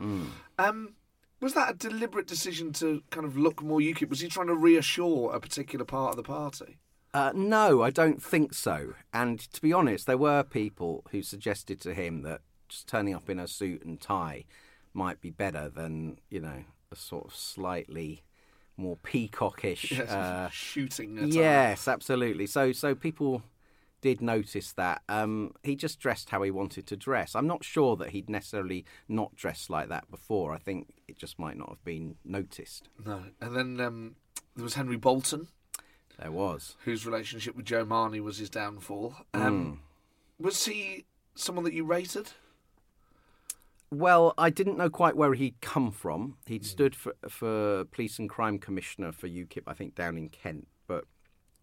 [0.59, 0.93] Um,
[1.39, 4.09] was that a deliberate decision to kind of look more UKIP?
[4.09, 6.77] Was he trying to reassure a particular part of the party?
[7.13, 8.93] Uh, no, I don't think so.
[9.11, 13.29] And to be honest, there were people who suggested to him that just turning up
[13.29, 14.45] in a suit and tie
[14.97, 18.23] might be better than, you know, a sort of slightly
[18.75, 19.91] more peacockish.
[19.97, 21.17] Yes, uh, shooting.
[21.31, 22.47] yes, absolutely.
[22.47, 23.43] So, so people
[24.01, 25.01] did notice that.
[25.09, 27.35] Um, he just dressed how he wanted to dress.
[27.35, 30.53] I'm not sure that he'd necessarily not dressed like that before.
[30.53, 32.89] I think it just might not have been noticed.
[33.05, 34.15] No, and then um,
[34.55, 35.47] there was Henry Bolton,
[36.19, 36.75] There was.
[36.85, 39.15] whose relationship with Jo Marney was his downfall.
[39.33, 39.81] Um,
[40.39, 42.31] Was he someone that you rated?
[43.89, 46.35] Well, I didn't know quite where he'd come from.
[46.45, 50.67] He'd stood for, for police and crime commissioner for UKIP, I think, down in Kent.
[50.87, 51.05] But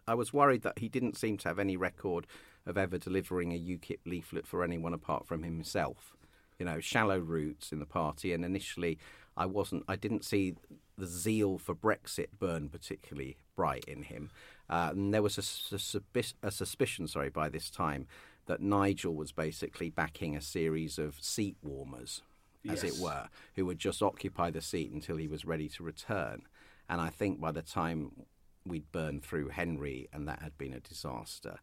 [0.08, 2.26] I was worried that he didn't seem to have any record
[2.66, 6.16] of ever delivering a UKIP leaflet for anyone apart from himself.
[6.58, 8.98] You know, shallow roots in the party, and initially,
[9.36, 9.84] I wasn't.
[9.86, 10.54] I didn't see
[10.96, 14.30] the zeal for Brexit burn particularly bright in him.
[14.70, 15.96] Uh, and there was a, sus-
[16.42, 18.06] a suspicion, sorry, by this time
[18.46, 22.22] that Nigel was basically backing a series of seat warmers,
[22.68, 22.96] as Yes.
[22.96, 26.42] it were, who would just occupy the seat until he was ready to return.
[26.88, 28.26] And I think by the time
[28.66, 31.58] we'd burned through Henry and that had been a disaster,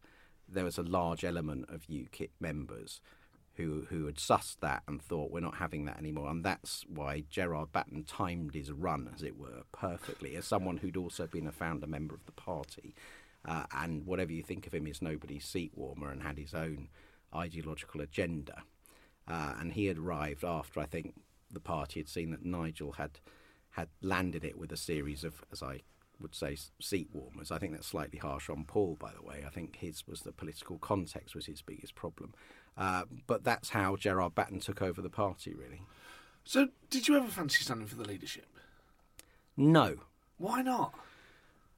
[0.48, 3.00] there was a large element of UKIP members
[3.56, 7.22] who who had sussed that and thought we're not having that anymore, and that's why
[7.28, 10.36] Gerard Batten timed his run, as it were, perfectly.
[10.36, 12.94] As someone who'd also been a founder member of the party,
[13.44, 16.88] uh, and whatever you think of him, is nobody's seat warmer and had his own
[17.34, 18.62] ideological agenda.
[19.26, 21.14] Uh, and he had arrived after I think
[21.50, 23.20] the party had seen that Nigel had
[23.70, 25.80] had landed it with a series of, as I
[26.20, 27.50] would say, seat warmers.
[27.50, 29.44] I think that's slightly harsh on Paul, by the way.
[29.46, 32.34] I think his was the political context was his biggest problem.
[32.76, 35.82] Uh, but that's how Gerard Batten took over the party, really.
[36.44, 38.46] So, did you ever fancy standing for the leadership?
[39.56, 39.96] No,
[40.38, 40.94] Why not?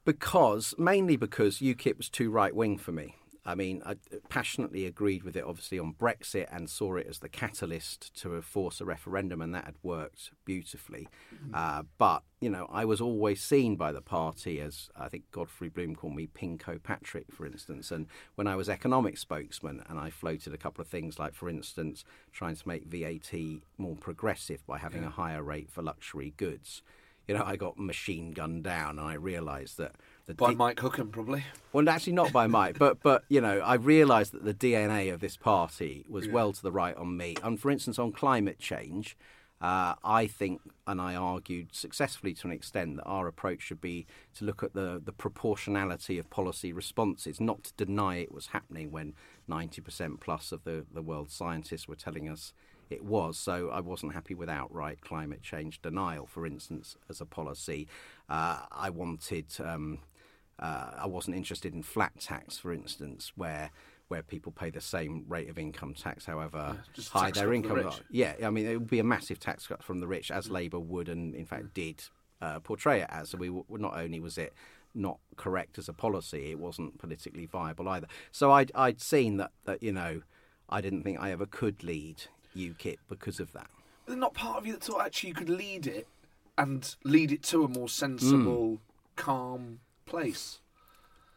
[0.05, 3.17] Because mainly because UKIP was too right wing for me.
[3.47, 3.97] I mean, I
[4.31, 8.81] passionately agreed with it, obviously, on Brexit and saw it as the catalyst to force
[8.81, 11.09] a referendum, and that had worked beautifully.
[11.53, 15.69] Uh, but, you know, I was always seen by the party as, I think Godfrey
[15.69, 17.91] Bloom called me Pinko Patrick, for instance.
[17.91, 21.51] And when I was economic spokesman, and I floated a couple of things like, for
[21.51, 22.03] instance,
[22.33, 23.39] trying to make VAT
[23.77, 26.81] more progressive by having a higher rate for luxury goods.
[27.27, 29.93] You know, I got machine gunned down, and I realised that
[30.27, 31.45] the By D- Mike Hookem, probably.
[31.73, 35.21] well, actually, not by Mike, but but you know, I realised that the DNA of
[35.21, 37.37] this party was well to the right on me.
[37.43, 39.17] And for instance, on climate change,
[39.61, 44.07] uh, I think, and I argued successfully to an extent, that our approach should be
[44.37, 48.91] to look at the the proportionality of policy responses, not to deny it was happening
[48.91, 49.15] when
[49.49, 52.53] ninety percent plus of the the world's scientists were telling us
[52.95, 53.37] it was.
[53.39, 57.89] So I wasn't happy with outright climate change denial, for instance, as a policy.
[58.29, 59.47] Uh, I wanted.
[59.63, 59.99] Um,
[60.59, 63.71] uh, I wasn't interested in flat tax, for instance, where
[64.09, 67.55] where people pay the same rate of income tax, however just high tax their the
[67.55, 67.87] income.
[67.87, 67.93] are.
[68.11, 70.79] Yeah, I mean, it would be a massive tax cut from the rich, as Labour
[70.79, 72.05] would, and in fact did
[72.41, 73.31] uh, portray it as.
[73.31, 74.53] So we w- not only was it
[74.95, 78.07] not correct as a policy, it wasn't politically viable either.
[78.31, 80.23] So I'd I'd seen that that you know,
[80.69, 82.25] I didn't think I ever could lead
[82.57, 83.69] UKIP because of that.
[84.07, 86.07] There's not part of you that thought actually you could lead it
[86.59, 88.81] and lead it to a more sensible,
[89.17, 90.61] calm place.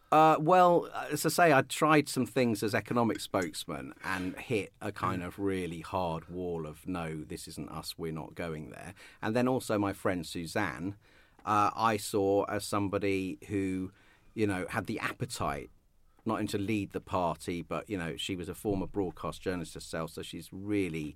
[0.09, 4.91] Uh, well, as I say, I tried some things as economic spokesman and hit a
[4.91, 8.93] kind of really hard wall of no, this isn't us, we're not going there.
[9.21, 10.95] And then also my friend Suzanne,
[11.45, 13.91] uh, I saw as somebody who,
[14.33, 15.69] you know, had the appetite
[16.27, 19.73] not only to lead the party, but you know, she was a former broadcast journalist
[19.73, 21.15] herself, so she's really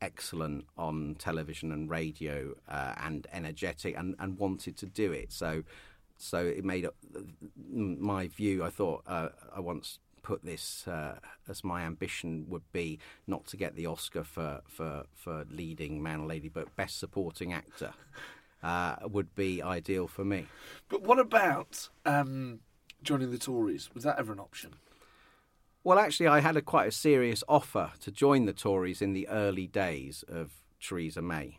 [0.00, 5.32] excellent on television and radio uh, and energetic and, and wanted to do it.
[5.32, 5.62] So
[6.16, 6.94] so it made up
[7.68, 8.62] my view.
[8.62, 11.16] I thought uh, I once put this uh,
[11.48, 16.20] as my ambition would be not to get the Oscar for for, for leading man
[16.20, 17.92] or lady, but best supporting actor
[18.62, 20.46] uh, would be ideal for me.
[20.88, 22.60] But what about um,
[23.02, 23.90] joining the Tories?
[23.94, 24.74] Was that ever an option?
[25.84, 29.28] Well, actually, I had a quite a serious offer to join the Tories in the
[29.28, 31.58] early days of Theresa May,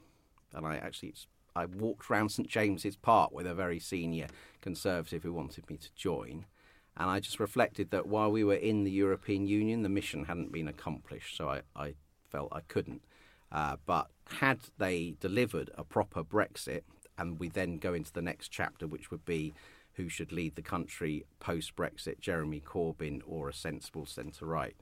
[0.53, 1.13] and I actually
[1.55, 4.27] I walked around St James's Park with a very senior
[4.61, 6.45] Conservative who wanted me to join,
[6.95, 10.53] and I just reflected that while we were in the European Union, the mission hadn't
[10.53, 11.95] been accomplished, so I, I
[12.31, 13.01] felt I couldn't.
[13.51, 14.07] Uh, but
[14.39, 16.83] had they delivered a proper Brexit,
[17.17, 19.53] and we then go into the next chapter, which would be
[19.93, 24.75] who should lead the country post Brexit, Jeremy Corbyn or a sensible centre right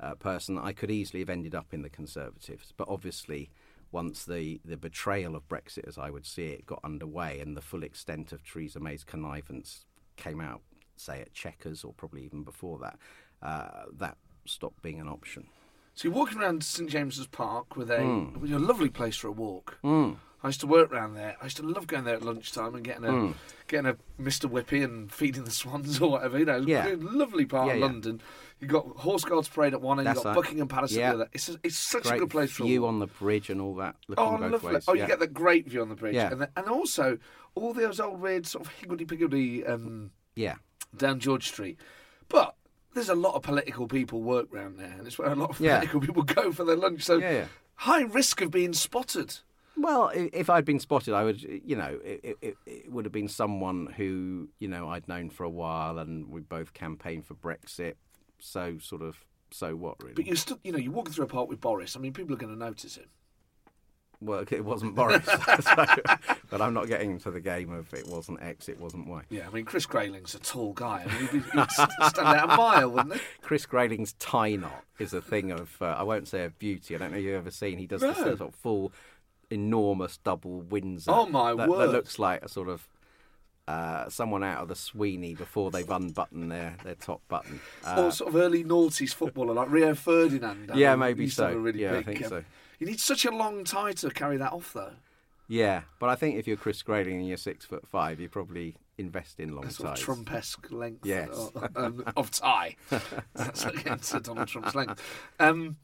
[0.00, 2.72] uh, person, I could easily have ended up in the Conservatives.
[2.76, 3.50] But obviously,
[3.90, 7.60] once the, the betrayal of Brexit, as I would see it, got underway and the
[7.60, 9.84] full extent of Theresa May's connivance
[10.16, 10.62] came out,
[10.96, 12.98] say at Chequers or probably even before that,
[13.42, 15.46] uh, that stopped being an option.
[15.94, 18.38] So you're walking around St James's Park with a, Mm.
[18.38, 19.78] with a lovely place for a walk.
[20.44, 21.36] I used to work around there.
[21.40, 23.34] I used to love going there at lunchtime and getting a Mm.
[23.68, 26.38] getting a Mr Whippy and feeding the swans or whatever.
[26.38, 26.94] You know, Yeah.
[26.98, 27.86] lovely part Yeah, of yeah.
[27.86, 28.20] London.
[28.58, 30.08] You got Horse Guards Parade at one end.
[30.08, 30.34] You got right.
[30.34, 31.08] Buckingham Palace Yeah.
[31.10, 31.30] at the other.
[31.32, 33.60] It's a, it's such Great a good place for you view on the bridge and
[33.60, 34.74] all that, looking Oh, lovely!
[34.74, 34.84] ways.
[34.88, 36.30] Oh, you get the great view on the bridge, Yeah.
[36.32, 37.18] and, then, and also
[37.54, 40.56] all those old weird sort of higgledy piggledy um, yeah.
[40.96, 41.78] down George Street.
[42.28, 42.54] But
[42.94, 45.60] there's a lot of political people work round there, and it's where a lot of
[45.60, 45.76] Yeah.
[45.78, 47.02] political people go for their lunch.
[47.04, 47.44] So Yeah, yeah.
[47.76, 49.38] high risk of being spotted.
[49.76, 53.28] Well, if I'd been spotted, I would, you know, it, it, it would have been
[53.28, 57.94] someone who, you know, I'd known for a while, and we both campaigned for Brexit.
[58.38, 60.14] So, sort of, so what, really?
[60.14, 61.96] But you still, you know, you're walking through a park with Boris.
[61.96, 63.06] I mean, people are going to notice him.
[64.22, 65.24] Well, it wasn't Boris,
[65.60, 65.86] so,
[66.48, 69.22] but I'm not getting into the game of it wasn't X, it wasn't Y.
[69.30, 71.04] Yeah, I mean, Chris Grayling's a tall guy.
[71.04, 73.20] I mean, he'd, be, he'd stand out a mile, wouldn't he?
[73.42, 76.94] Chris Grayling's tie knot is a thing of, uh, I won't say of beauty.
[76.94, 77.78] I don't know if you've ever seen.
[77.78, 78.92] He does this sort of full,
[79.52, 81.10] enormous double Windsor.
[81.12, 81.86] Oh, my that, word.
[81.88, 82.88] That looks like a sort of
[83.68, 87.60] uh, someone out of the Sweeney before they've unbuttoned their, their top button.
[87.86, 90.70] Uh, or sort of early noughties footballer like Rio Ferdinand.
[90.72, 91.58] I Yeah, mean, maybe used to have so.
[91.58, 92.44] really Yeah, I think um, so.
[92.80, 94.94] You need such a long tie to carry that off, though.
[95.46, 98.74] yeah, but I think if you're Chris Grayling and you're six foot five, you probably
[98.98, 100.00] invest in long A sort ties.
[100.00, 101.28] Trump-esque length Yes.
[101.30, 102.74] of, um, of tie.
[103.34, 105.00] that's against Donald Trump's length.
[105.38, 105.76] Um,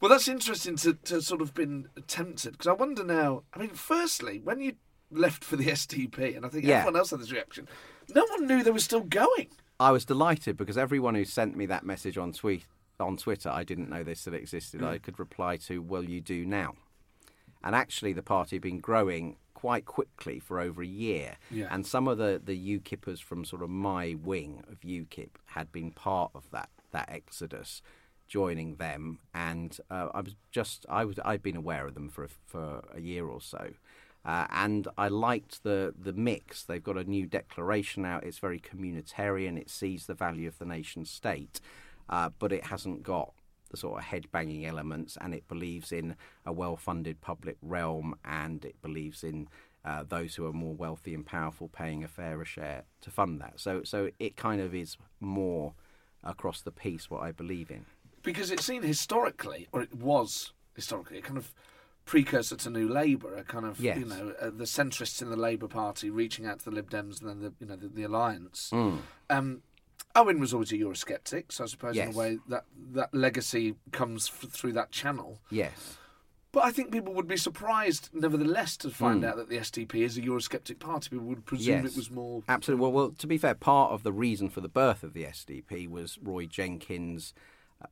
[0.00, 3.42] well, that's interesting to, to sort of been tempted because I wonder now.
[3.52, 4.74] I mean, firstly, when you
[5.10, 6.78] left for the SDP, and I think Yeah.
[6.78, 7.68] everyone else had this reaction,
[8.14, 9.48] no one knew they were still going.
[9.78, 12.64] I was delighted because everyone who sent me that message on tweet
[12.98, 14.82] on Twitter, I didn't know they still existed.
[14.82, 15.02] I mm.
[15.02, 16.74] could reply to, "Will you do now?"
[17.62, 21.68] And actually, the party had been growing quite quickly for over a year, Yeah.
[21.70, 25.90] and some of the the UKIPers from sort of my wing of UKIP had been
[25.92, 27.82] part of that that exodus.
[28.30, 32.22] Joining them, and uh, I was just I was I'd been aware of them for
[32.22, 33.72] a, for a year or so,
[34.24, 36.62] uh, and I liked the the mix.
[36.62, 38.22] They've got a new declaration out.
[38.22, 39.58] It's very communitarian.
[39.58, 41.60] It sees the value of the nation state,
[42.08, 43.32] uh, but it hasn't got
[43.72, 46.14] the sort of head banging elements, and it believes in
[46.46, 49.48] a well funded public realm, and it believes in
[49.84, 53.58] uh, those who are more wealthy and powerful paying a fairer share to fund that.
[53.58, 55.74] So so it kind of is more
[56.22, 57.86] across the piece what I believe in.
[58.22, 61.52] Because it's seen historically, or it was historically, a kind of
[62.04, 63.98] precursor to New Labour, a kind of Yes.
[63.98, 67.20] you know uh, the centrists in the Labour Party reaching out to the Lib Dems
[67.20, 68.72] and then the you know the, the alliance.
[69.30, 69.62] Um,
[70.16, 74.28] Owen was always a Eurosceptic, so I suppose in a way that that legacy comes
[74.28, 75.38] f- through that channel.
[75.50, 75.98] Yes.
[76.52, 80.18] But I think people would be surprised, nevertheless, to find out that the SDP is
[80.18, 81.10] a Eurosceptic party.
[81.10, 81.92] People would presume Yes.
[81.92, 82.42] it was more.
[82.48, 82.82] Absolutely.
[82.82, 85.86] Well, well, to be fair, part of the reason for the birth of the SDP
[85.88, 87.32] was Roy Jenkins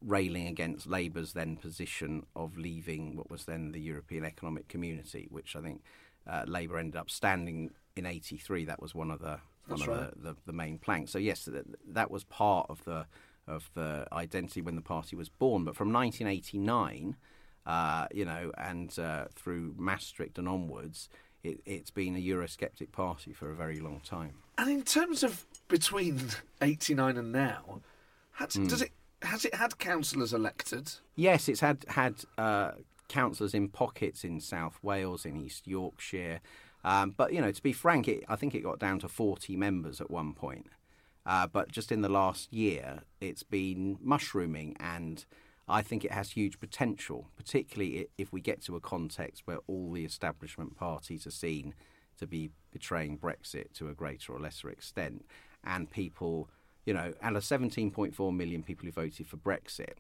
[0.03, 5.57] railing against Labour's then position of leaving what was then the European Economic Community, which
[5.57, 5.83] I think
[6.27, 8.65] uh, Labour ended up standing in '83.
[8.67, 10.11] That was one of the one That's of right.
[10.23, 11.11] the, the, the main planks.
[11.13, 13.07] So yes, that, that was part of the
[13.47, 15.65] of the identity when the party was born.
[15.65, 17.17] But from 1989
[17.67, 21.11] uh, you know, and uh, through Maastricht and onwards,
[21.45, 24.37] it, it's been a Eurosceptic party for a very long time.
[24.57, 26.19] And in terms of between
[26.63, 27.83] eighty nine and now,
[28.33, 28.67] has, Hmm.
[28.69, 28.93] does it
[29.23, 30.93] has it had councillors elected?
[31.17, 32.73] Yes, it's had had uh,
[33.09, 36.41] councillors in pockets in South Wales, in East Yorkshire,
[36.85, 39.57] um, but you know, to be frank, it, I think it got down to forty
[39.57, 40.67] members at one point.
[41.27, 45.27] Uh, but just in the last year, it's been mushrooming, and
[45.69, 49.93] I think it has huge potential, particularly if we get to a context where all
[49.93, 51.75] the establishment parties are seen
[52.19, 55.27] to be betraying Brexit to a greater or lesser extent,
[55.63, 56.49] and people,
[56.89, 59.97] you know, out of 17.4 million people who voted for Brexit,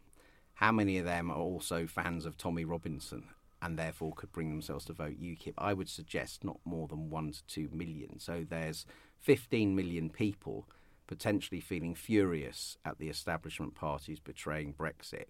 [0.54, 3.24] how many of them are also fans of Tommy Robinson
[3.60, 5.52] and therefore could bring themselves to vote UKIP?
[5.58, 8.18] I would suggest not more than one to two million.
[8.18, 8.86] So there's
[9.18, 10.66] 15 million people
[11.06, 15.26] potentially feeling furious at the establishment parties betraying Brexit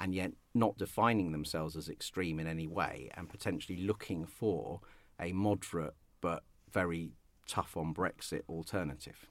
[0.00, 4.80] and yet not defining themselves as extreme in any way and potentially looking for
[5.20, 6.42] a moderate but
[6.72, 7.12] very
[7.46, 9.28] tough on Brexit alternative.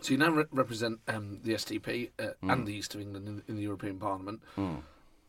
[0.00, 3.42] So you now re- represent um, the SDP uh, and the East of England in,
[3.48, 4.40] in the European Parliament.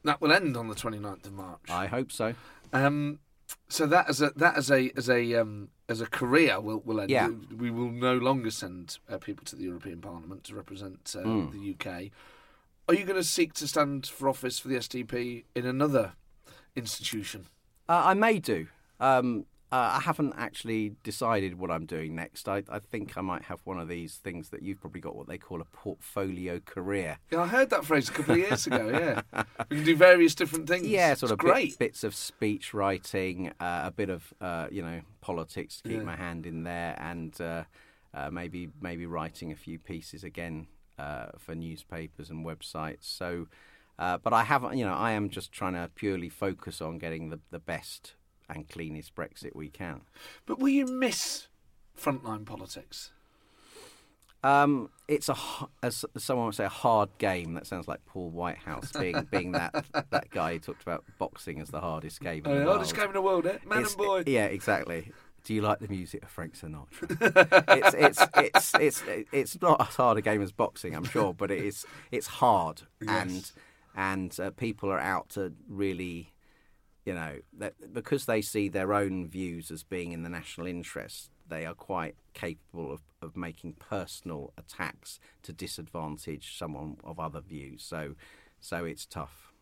[0.03, 1.61] That will end on the 29th of March.
[1.70, 2.34] I hope so.
[2.74, 3.20] Um,
[3.70, 6.99] so that as a that as a as a um, as a career will will
[6.99, 7.09] end.
[7.09, 7.30] Yeah.
[7.57, 11.49] We will no longer send uh, people to the European Parliament to represent uh, Hmm.
[11.51, 12.11] the UK.
[12.89, 16.13] Are you going to seek to stand for office for the SDP in another
[16.76, 17.47] institution?
[17.89, 18.68] Uh, I may do.
[18.99, 22.47] Um, uh, I haven't actually decided what I'm doing next.
[22.47, 25.28] I, I think I might have one of these things that you've probably got what
[25.28, 27.18] they call a portfolio career.
[27.32, 28.88] Yeah, I heard that phrase a couple of years ago.
[29.34, 30.88] Yeah, we can do various different things.
[30.88, 31.80] Yeah, It's sort of bit- great.
[31.80, 36.03] bits of speech writing, uh, a bit of uh, you know politics to keep Yeah.
[36.03, 37.63] my hand in there, and uh,
[38.13, 43.03] uh, maybe maybe writing a few pieces again uh, for newspapers and websites.
[43.03, 43.47] So,
[43.99, 44.78] uh, but I haven't.
[44.78, 48.13] You know, I am just trying to purely focus on getting the the best
[48.50, 50.02] and cleanest Brexit we can.
[50.45, 51.48] But will you miss
[52.00, 53.12] frontline politics?
[54.43, 55.36] Um, it's a
[55.82, 57.54] as someone would say a hard game.
[57.56, 61.70] That sounds like Paul Whitehouse being being that that guy who talked about boxing as
[61.70, 62.45] the hardest game.
[62.45, 62.76] In Oh, the the world.
[62.78, 63.58] hardest game in the world, eh?
[63.66, 64.24] Man It's- and boy.
[64.28, 65.12] Yeah, exactly.
[65.43, 67.66] Do you like the music of Frank Sinatra?
[67.95, 71.52] it's, it's it's it's it's not as hard a game as boxing, I'm sure, but
[71.52, 73.50] it is it's hard and
[73.95, 76.34] and uh, people are out to really,
[77.08, 81.30] you know, that because they see their own views as being in the national interest,
[81.47, 87.82] they are quite capable of, of making personal attacks to disadvantage someone of other views.
[87.82, 88.16] So
[88.60, 89.53] so it's tough.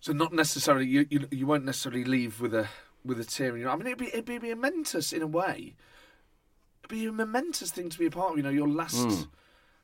[0.00, 2.68] So not necessarily you, you you won't necessarily leave with a
[3.02, 3.70] with a tear in your.
[3.70, 5.76] I mean, it'd be it'd be, momentous in a way.
[6.80, 8.36] It'd be a momentous thing to be a part of.
[8.36, 9.22] You know, your last hmm.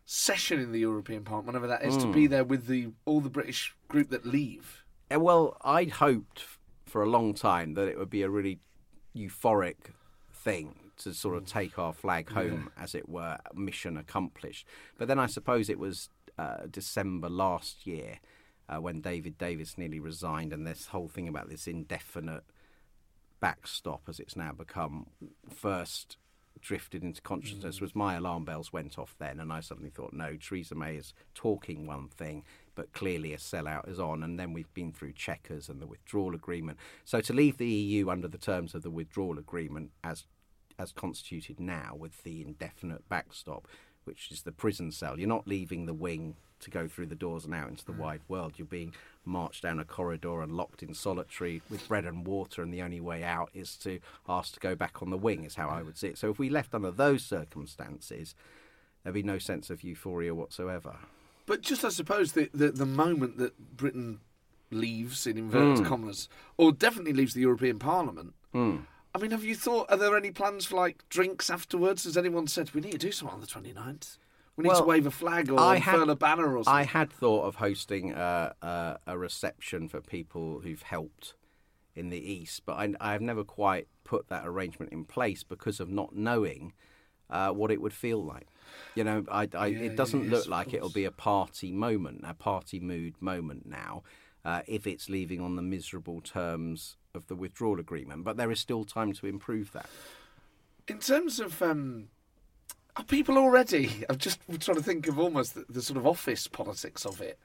[0.05, 2.12] session in the European Parliament, whenever that is, to hmm.
[2.12, 4.84] be there with the all the British group that leave.
[5.14, 6.44] Uh, Well, I'd hoped
[6.86, 8.60] for a long time that it would be a really
[9.16, 9.92] euphoric
[10.32, 14.66] thing to sort of take our flag home, as it were, mission accomplished.
[14.98, 16.08] But then I suppose it was
[16.38, 18.20] uh, December last year
[18.68, 22.44] uh, when David Davis nearly resigned, and this whole thing about this indefinite
[23.40, 25.06] backstop, as it's now become,
[25.48, 26.16] first
[26.60, 30.36] drifted into consciousness was my alarm bells went off then and I suddenly thought no
[30.36, 32.44] Theresa May is talking one thing
[32.75, 34.22] but clearly a sellout is on.
[34.22, 36.79] And then we've been through Chequers and the withdrawal agreement.
[37.05, 40.25] So to leave the EU under the terms of the withdrawal agreement as
[40.77, 43.68] as constituted now with the indefinite backstop
[44.03, 47.45] which is the prison cell you're not leaving the wing to go through the doors
[47.45, 47.99] and out into the mm.
[47.99, 48.55] wide world.
[48.57, 48.95] You're being
[49.25, 52.62] marched down a corridor and locked in solitary with bread and water.
[52.62, 55.55] And the only way out is to ask to go back on the wing is
[55.55, 56.18] how I would see it.
[56.18, 58.35] So if we left under those circumstances
[59.03, 60.97] there'd be no sense of euphoria whatsoever
[61.47, 64.20] But just I suppose the the, the moment that Britain
[64.70, 65.84] leaves in inverted hmm.
[65.84, 68.34] commas, or definitely leaves the European Parliament.
[68.53, 68.78] Hmm.
[69.14, 69.90] I mean, have you thought?
[69.90, 72.05] Are there any plans for like drinks afterwards?
[72.05, 74.18] Has anyone said we need to do something on the 29th?
[74.57, 76.80] We need to wave a flag or I had- unfurl a banner or something.
[76.80, 81.34] I had thought of hosting a, a, a reception for people who've helped
[81.97, 85.80] in the East, but I, I have never quite put that arrangement in place because
[85.80, 86.72] of not knowing
[87.31, 88.47] uh, what it would feel like.
[88.95, 92.22] You know, I, I, Yeah, it doesn't yes, look like it'll be a party moment,
[92.25, 94.03] a party mood moment now,
[94.45, 98.25] uh, if it's leaving on the miserable terms of the withdrawal agreement.
[98.25, 99.87] But there is still time to improve that.
[100.87, 102.09] In terms of um,
[102.96, 103.91] are people already?
[104.09, 107.38] I'm just trying to think of almost the, the sort of office politics of it.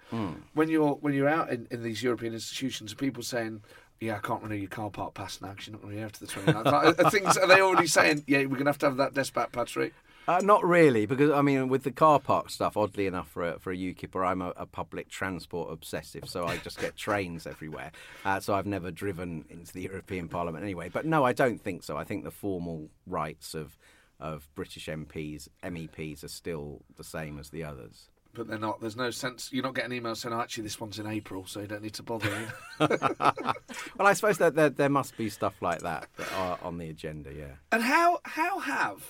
[0.53, 3.61] When you're when you're out in, in these European institutions, are people saying,
[3.99, 5.99] "Yeah, I can't renew your car park pass now because you're not going to be
[6.01, 8.71] here to the 29th." Like, are things are they already saying, "Yeah, we're going to
[8.71, 9.93] have to have that desk back, Patrick"?
[10.29, 13.59] Uh, not really, because I mean, with the car park stuff, oddly enough, for a,
[13.59, 17.91] for a UKIPper, I'm a, a public transport obsessive, so I just get trains everywhere.
[18.23, 20.87] Uh, so I've never driven into the European Parliament anyway.
[20.87, 21.97] But no, I don't think so.
[21.97, 23.75] I think the formal rights of
[24.19, 28.09] of British MPs, MEPs, are still the same as the others.
[28.33, 28.79] But they're not.
[28.79, 29.51] There's no sense.
[29.51, 31.95] You're not getting emails saying, oh, "Actually, this one's in April, so you don't need
[31.95, 32.53] to bother."
[33.97, 36.89] Well, I suppose that there, there must be stuff like that that are on the
[36.89, 37.33] agenda.
[37.33, 37.55] Yeah.
[37.71, 39.03] And how how have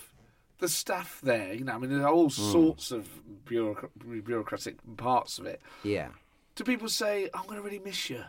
[0.58, 1.54] the staff there?
[1.54, 2.52] You know, I mean, there are all hmm.
[2.52, 3.08] sorts of
[3.46, 3.90] bureaucra-
[4.26, 5.62] bureaucratic parts of it.
[5.84, 6.10] Yeah.
[6.56, 8.24] Do people say, "I'm going to really miss you"?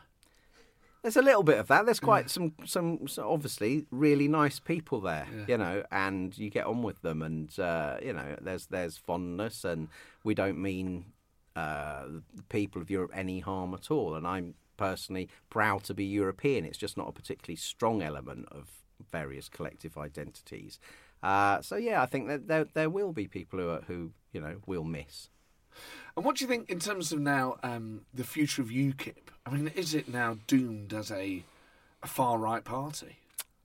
[1.03, 1.87] There's a little bit of that.
[1.87, 6.67] There's quite some, some, some obviously really nice people there, you know, and you get
[6.67, 9.89] on with them, and uh, you know, there's there's fondness, and
[10.25, 11.07] we don't mean
[11.57, 12.05] uh,
[12.35, 14.15] the people of Europe any harm at all.
[14.15, 16.65] And I'm personally proud to be European.
[16.65, 18.69] It's just not a particularly strong element of
[19.11, 20.79] various collective identities.
[21.23, 24.41] Uh, so yeah, I think that there there will be people who are, who you
[24.41, 25.31] know will miss.
[26.17, 29.29] And what do you think in terms of now um, the future of UKIP?
[29.47, 31.45] I mean, is it now doomed as a,
[32.03, 33.17] a far right party?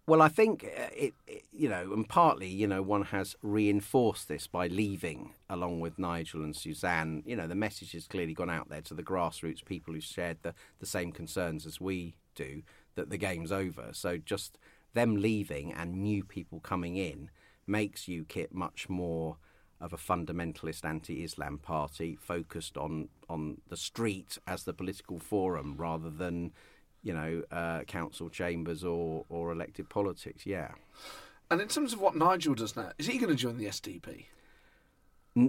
[0.07, 4.27] Well, I think uh, it, it, you know, and partly, you know, one has reinforced
[4.27, 7.23] this by leaving along with Nigel and Suzanne.
[7.26, 10.38] You know, the message has clearly gone out there to the grassroots people who shared
[10.44, 12.61] the, the same concerns as we do
[12.94, 13.90] that the game's over.
[13.94, 14.60] So just
[14.94, 17.32] them leaving and new people coming in
[17.65, 19.38] makes UKIP much more
[19.85, 26.09] of a fundamentalist anti-Islam party focused on on the street as the political forum rather
[26.09, 26.51] than
[27.03, 30.45] you know uh, council chambers or or elected politics.
[30.45, 30.71] Yeah.
[31.51, 34.25] And in terms of what Nigel does now, is he going to join the SDP?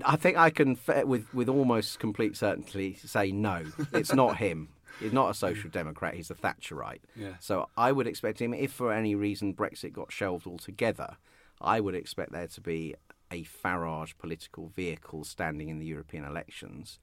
[0.05, 3.65] I think I can, with with almost complete certainty, say no.
[3.95, 4.69] It's not him.
[5.01, 6.15] He's not a social democrat.
[6.15, 7.01] He's a Thatcherite.
[7.15, 7.35] Yeah.
[7.41, 11.17] So I would expect him, if for any reason Brexit got shelved altogether,
[11.61, 12.95] I would expect there to be
[13.31, 16.99] a Farage political vehicle standing in the European elections.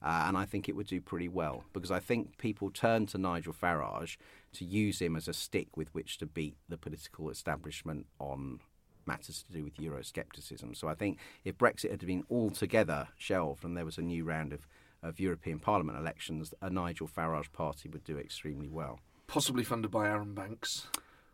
[0.00, 3.18] Uh, and I think it would do pretty well because I think people turn to
[3.18, 4.16] Nigel Farage
[4.52, 8.60] to use him as a stick with which to beat the political establishment on
[9.06, 10.76] matters to do with Euroscepticism.
[10.76, 14.52] So I think if Brexit had been altogether shelved and there was a new round
[14.52, 14.68] of,
[15.02, 19.00] of European Parliament elections, a Nigel Farage party would do extremely well.
[19.26, 20.86] Possibly funded by Arron Banks.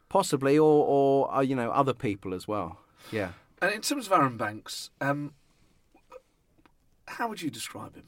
[0.08, 2.78] Possibly, or, or uh, you know, other people as well.
[3.12, 3.32] Yeah.
[3.64, 5.32] And in terms of Arron Banks, um,
[7.08, 8.04] how would you describe him?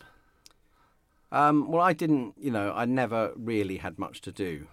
[1.33, 4.67] Um, well, I didn't, you know, I never really had much to do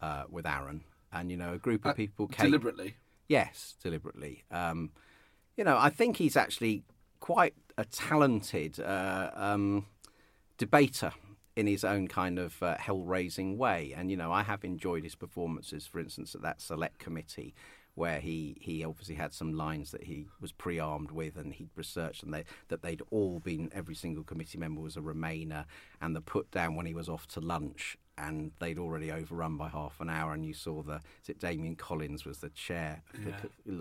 [0.00, 0.84] uh, with Arron.
[1.12, 2.46] And, you know, a group of Uh, people came.
[2.46, 2.94] Deliberately.
[3.26, 4.44] Yes, deliberately.
[4.52, 4.92] Um,
[5.56, 6.84] you know, I think he's actually
[7.18, 9.86] quite a talented uh, um,
[10.58, 11.10] debater
[11.56, 13.92] in his own kind of uh, hell-raising way.
[13.96, 15.88] And you know, I have enjoyed his performances.
[15.88, 17.52] For instance, at that select committee.
[17.94, 22.22] Where he, he obviously had some lines that he was pre-armed with, and he'd researched,
[22.22, 25.64] and they, that they'd all been every single committee member was a Remainer,
[26.00, 29.68] and the put down when he was off to lunch, and they'd already overrun by
[29.68, 33.02] half an hour, and you saw the is it Damian Collins was the chair,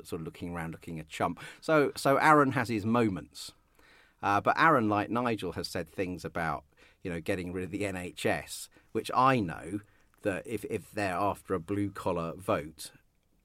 [0.04, 1.40] sort of looking around, looking a chump.
[1.62, 3.52] So so Arron has his moments,
[4.24, 6.64] uh, but Arron, like Nigel, has said things about
[7.04, 9.82] you know getting rid of the NHS, which I know
[10.22, 12.92] that if if they're after a blue collar vote,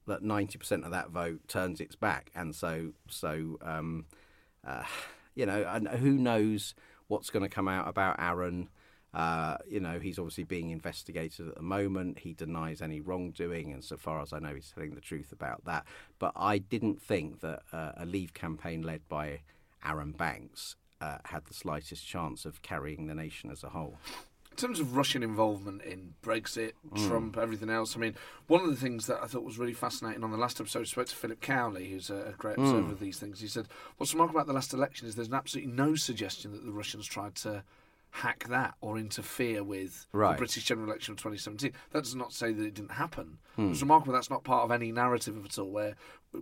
[0.07, 4.07] that ninety percent of that vote turns its back, and so so um,
[4.67, 4.85] uh,
[5.35, 6.75] you know, and who knows
[7.09, 8.69] what's going to come out about Arron.
[9.13, 12.19] Uh, you know, he's obviously being investigated at the moment.
[12.19, 15.65] He denies any wrongdoing, and so far as I know, he's telling the truth about
[15.67, 15.85] that.
[16.19, 19.43] But I didn't think that uh, a Leave campaign led by
[19.85, 23.99] Arron Banks uh, had the slightest chance of carrying the nation as a whole.
[24.55, 27.09] In terms of Russian involvement in Brexit, Mm.
[27.09, 28.15] Trump, everything else, I mean,
[28.47, 30.85] one of the things that I thought was really fascinating on the last episode, I
[30.85, 32.63] spoke to Philip Cowley, who's a, great Mm.
[32.67, 33.41] observer of these things.
[33.41, 33.67] He said,
[33.97, 37.35] What's remarkable about the last election is there's absolutely no suggestion that the Russians tried
[37.37, 37.65] to
[38.19, 40.33] hack that or interfere with Right.
[40.33, 41.73] the British general election of 2017.
[41.91, 43.39] That does not say that it didn't happen.
[43.57, 43.73] Hmm.
[43.73, 45.97] It's remarkable that's not part of any narrative at all, where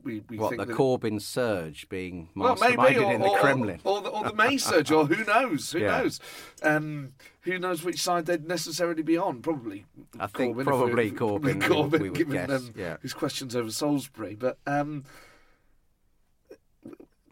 [0.04, 3.80] we, we What think the Corbyn surge being well, maybe, or, in the or- Kremlin?
[3.84, 5.72] or, the, or the May surge, or who knows?
[5.72, 5.98] Who Yeah.
[6.02, 6.20] knows?
[6.62, 9.40] Um, who knows which side they'd necessarily be on?
[9.40, 9.86] Probably.
[10.20, 12.96] I think Corbyn, probably we- Corbyn, probably we- Corbyn, we would given guess, um, yeah.
[13.00, 14.34] his questions over Salisbury.
[14.34, 15.04] But um,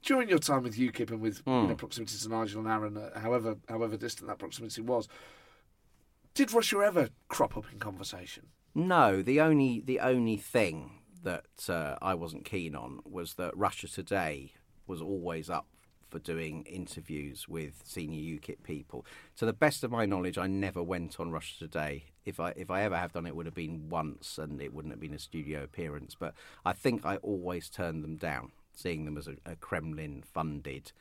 [0.03, 1.69] during your time with UKIP and with you Hmm.
[1.69, 5.09] know, proximity to Nigel and Arron, uh, however however distant that proximity was,
[6.35, 8.49] did Russia ever crop up in conversation?
[8.75, 13.89] No, the only the only thing that uh, I wasn't keen on was that Russia
[13.89, 14.53] Today
[14.87, 15.67] was always up
[16.09, 19.05] for doing interviews with senior UKIP people.
[19.37, 22.07] To the best of my knowledge, I never went on Russia Today.
[22.25, 24.73] If I if I ever have done it, it would have been once, and it
[24.73, 26.15] wouldn't have been a studio appearance.
[26.19, 30.93] But I think I always turned them down, seeing them as a, a Kremlin-funded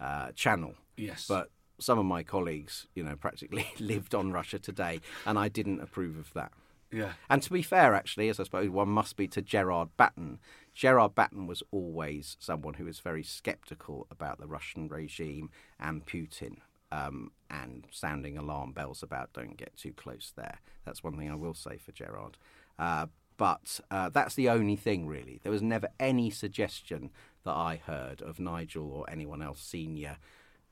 [0.00, 0.74] uh, channel.
[0.96, 1.26] Yes.
[1.28, 5.80] But some of my colleagues, you know, practically lived on Russia Today, and I didn't
[5.80, 6.52] approve of that.
[6.92, 7.12] Yeah.
[7.30, 10.38] And to be fair, actually, as I suppose one must be to Gerard Batten,
[10.74, 15.50] Gerard Batten was always someone who was very sceptical about the Russian regime
[15.80, 16.58] and Putin.
[16.90, 20.58] Um, and sounding alarm bells about don't get too close there.
[20.84, 22.36] That's one thing I will say for Gerard.
[22.78, 23.06] Uh,
[23.36, 25.40] but uh, that's the only thing, really.
[25.42, 27.10] There was never any suggestion
[27.44, 30.16] that I heard of Nigel or anyone else senior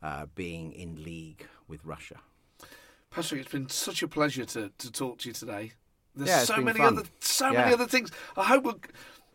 [0.03, 2.17] uh, being in league with Russia.
[3.11, 5.73] Patrick, it's been such a pleasure to, to talk to you today.
[6.15, 6.99] There's Yeah, so many fun.
[6.99, 7.63] other so Yeah.
[7.63, 8.11] many other things.
[8.37, 8.81] I hope we'll,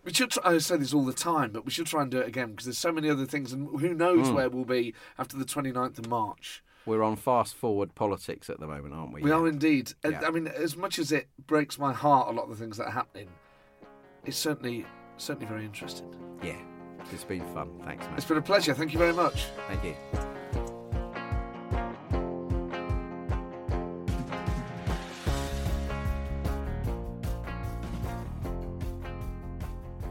[0.04, 0.32] we should.
[0.32, 2.52] Try, I say this all the time, but we should try and do it again
[2.52, 4.34] because there's so many other things, and who knows Hmm.
[4.36, 6.64] where we'll be after the 29th of March.
[6.86, 9.22] We're on fast forward politics at the moment, aren't we?
[9.22, 9.94] We are indeed.
[10.04, 10.22] Yeah.
[10.24, 12.86] I mean, as much as it breaks my heart, a lot of the things that
[12.86, 13.30] are happening,
[14.24, 14.86] it's certainly
[15.18, 16.14] certainly very interesting.
[16.44, 16.58] Yeah.
[17.12, 17.70] It's been fun.
[17.84, 18.74] Thanks, It's been a pleasure.
[18.74, 19.46] Thank you very much.
[19.68, 19.96] Thank you.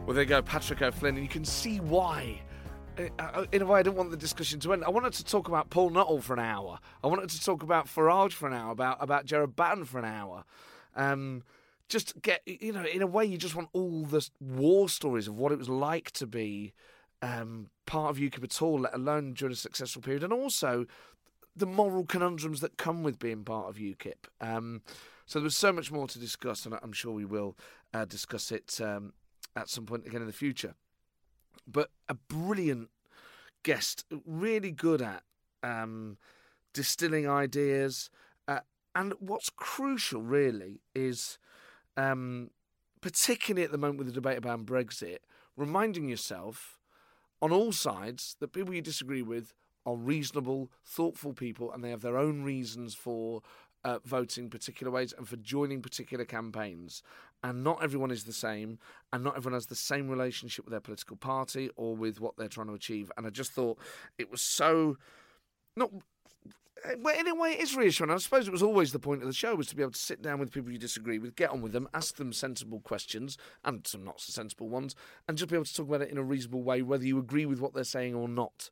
[0.06, 2.40] Well, there you go, Patrick O'Flynn, and you can see why.
[2.96, 4.84] In a way, I didn't want the discussion to end.
[4.84, 6.78] I wanted to talk about Paul Nuttall for an hour.
[7.02, 10.04] I wanted to talk about Farage for an hour, about about Gerard Batten for an
[10.04, 10.44] hour.
[10.94, 11.42] Um,
[11.88, 15.36] just get you know, in a way, you just want all the war stories of
[15.36, 16.72] what it was like to be
[17.20, 20.86] um, part of UKIP at all, let alone during a successful period, and also
[21.56, 24.28] the moral conundrums that come with being part of UKIP.
[24.40, 24.82] Um,
[25.26, 27.56] so there was so much more to discuss, and I'm sure we will
[27.92, 29.14] uh, discuss it um,
[29.56, 30.74] at some point again in the future.
[31.66, 32.90] But a brilliant
[33.62, 35.22] guest, really good at
[35.62, 36.18] um,
[36.72, 38.10] distilling ideas.
[38.46, 38.60] Uh,
[38.94, 41.38] and what's crucial, really, is
[41.96, 42.50] um,
[43.00, 45.18] particularly at the moment with the debate about Brexit,
[45.56, 46.78] reminding yourself
[47.40, 49.52] on all sides that people you disagree with
[49.86, 53.42] are reasonable, thoughtful people, and they have their own reasons for
[53.84, 57.02] uh, voting particular ways and for joining particular campaigns.
[57.42, 58.78] And not everyone is the same,
[59.12, 62.48] and not everyone has the same relationship with their political party or with what they're
[62.48, 63.12] trying to achieve.
[63.16, 63.78] And I just thought
[64.18, 64.96] it was so
[65.76, 65.90] not.
[66.98, 68.12] Well, in a way, it is reassuring.
[68.12, 69.98] I suppose it was always the point of the show was to be able to
[69.98, 73.38] sit down with people you disagree with, get on with them, ask them sensible questions
[73.64, 74.94] and some not so sensible ones,
[75.26, 77.46] and just be able to talk about it in a reasonable way, whether you agree
[77.46, 78.68] with what they're saying or not.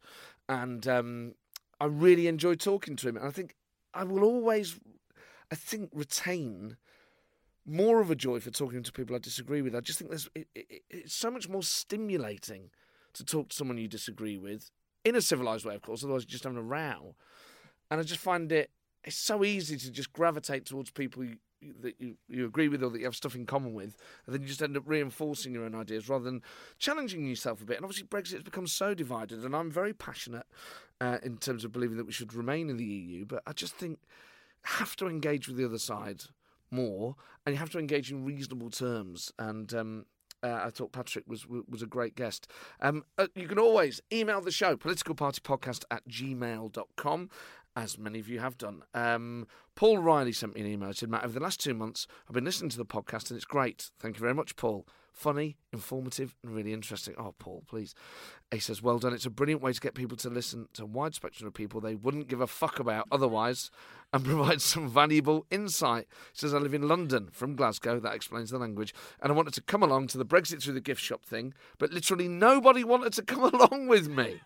[0.46, 1.34] And um,
[1.80, 3.56] I really enjoyed talking to him, and I think
[3.94, 4.78] I will always,
[5.52, 6.78] I think, retain
[7.66, 9.76] more of a joy for talking to people I disagree with.
[9.76, 12.70] I just think there's it, it, it's so much more stimulating
[13.12, 14.70] to talk to someone you disagree with
[15.04, 16.02] in a civilized way, of course.
[16.02, 17.14] Otherwise, you're just having a row.
[17.90, 18.70] And I just find it
[19.04, 21.36] it's so easy to just gravitate towards people you,
[21.80, 24.42] that you, you agree with or that you have stuff in common with, and then
[24.42, 26.40] you just end up reinforcing your own ideas rather than
[26.78, 27.76] challenging yourself a bit.
[27.76, 30.46] And obviously, Brexit has become so divided, and I'm very passionate
[31.00, 33.74] uh, in terms of believing that we should remain in the EU, but I just
[33.74, 33.98] think
[34.64, 36.24] have to engage with the other side
[36.70, 39.32] more, and you have to engage in reasonable terms.
[39.38, 40.06] And um,
[40.42, 42.48] uh, I thought Patrick was was a great guest.
[42.80, 47.30] Um, uh, you can always email the show, politicalpartypodcast at gmail.com,
[47.76, 48.82] as many of you have done.
[48.94, 50.88] Um, Paul Riley sent me an email.
[50.88, 53.36] He said, Matt, over the last two months, I've been listening to the podcast and
[53.36, 53.90] it's great.
[53.98, 54.86] Thank you very much, Paul.
[55.12, 57.14] Funny, informative, and really interesting.
[57.18, 57.94] Oh, Paul, please.
[58.50, 59.12] He says, Well done.
[59.12, 61.80] It's a brilliant way to get people to listen to a wide spectrum of people
[61.80, 63.70] they wouldn't give a fuck about otherwise
[64.12, 66.06] and provide some valuable insight.
[66.32, 68.00] He says, I live in London from Glasgow.
[68.00, 68.94] That explains the language.
[69.20, 71.92] And I wanted to come along to the Brexit through the gift shop thing, but
[71.92, 74.40] literally nobody wanted to come along with me.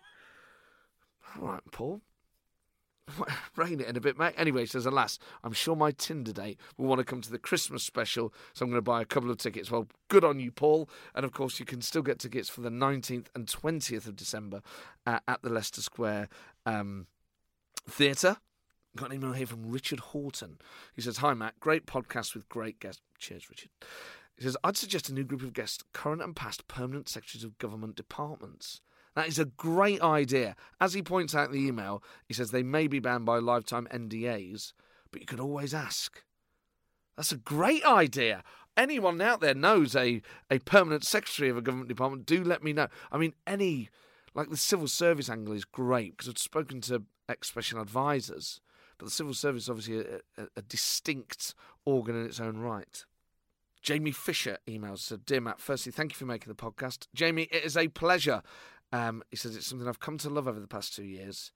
[1.39, 2.01] All right, Paul.
[3.55, 4.33] Rein it in a bit, mate.
[4.37, 7.39] Anyway, he says, alas, I'm sure my Tinder date will want to come to the
[7.39, 9.71] Christmas special, so I'm going to buy a couple of tickets.
[9.71, 10.89] Well, good on you, Paul.
[11.15, 14.61] And of course, you can still get tickets for the 19th and 20th of December
[15.05, 16.29] uh, at the Leicester Square
[16.65, 17.07] um,
[17.89, 18.37] Theatre.
[18.95, 20.57] Got an email here from Richard Horton.
[20.95, 21.59] He says, Hi, Matt.
[21.59, 23.01] Great podcast with great guests.
[23.19, 23.69] Cheers, Richard.
[24.37, 27.57] He says, I'd suggest a new group of guests, current and past permanent secretaries of
[27.57, 28.81] government departments.
[29.17, 30.55] That is a great idea.
[30.79, 33.87] As he points out in the email, he says they may be banned by lifetime
[33.91, 34.73] NDAs,
[35.11, 36.23] but you could always ask.
[37.15, 38.43] That's a great idea.
[38.77, 40.21] Anyone out there knows a,
[40.51, 42.89] a permanent secretary of a government department, do let me know.
[43.11, 43.89] I mean, any,
[44.35, 48.61] like the civil service angle is great because I've spoken to ex special advisors,
[48.99, 53.03] but the civil service is obviously a, a, a distinct organ in its own right.
[53.81, 57.07] Jamie Fisher emails said, Dear Matt, firstly, thank you for making the podcast.
[57.15, 58.41] Jamie, it is a pleasure.
[58.91, 61.51] Um, he says, It's something I've come to love over the past two years.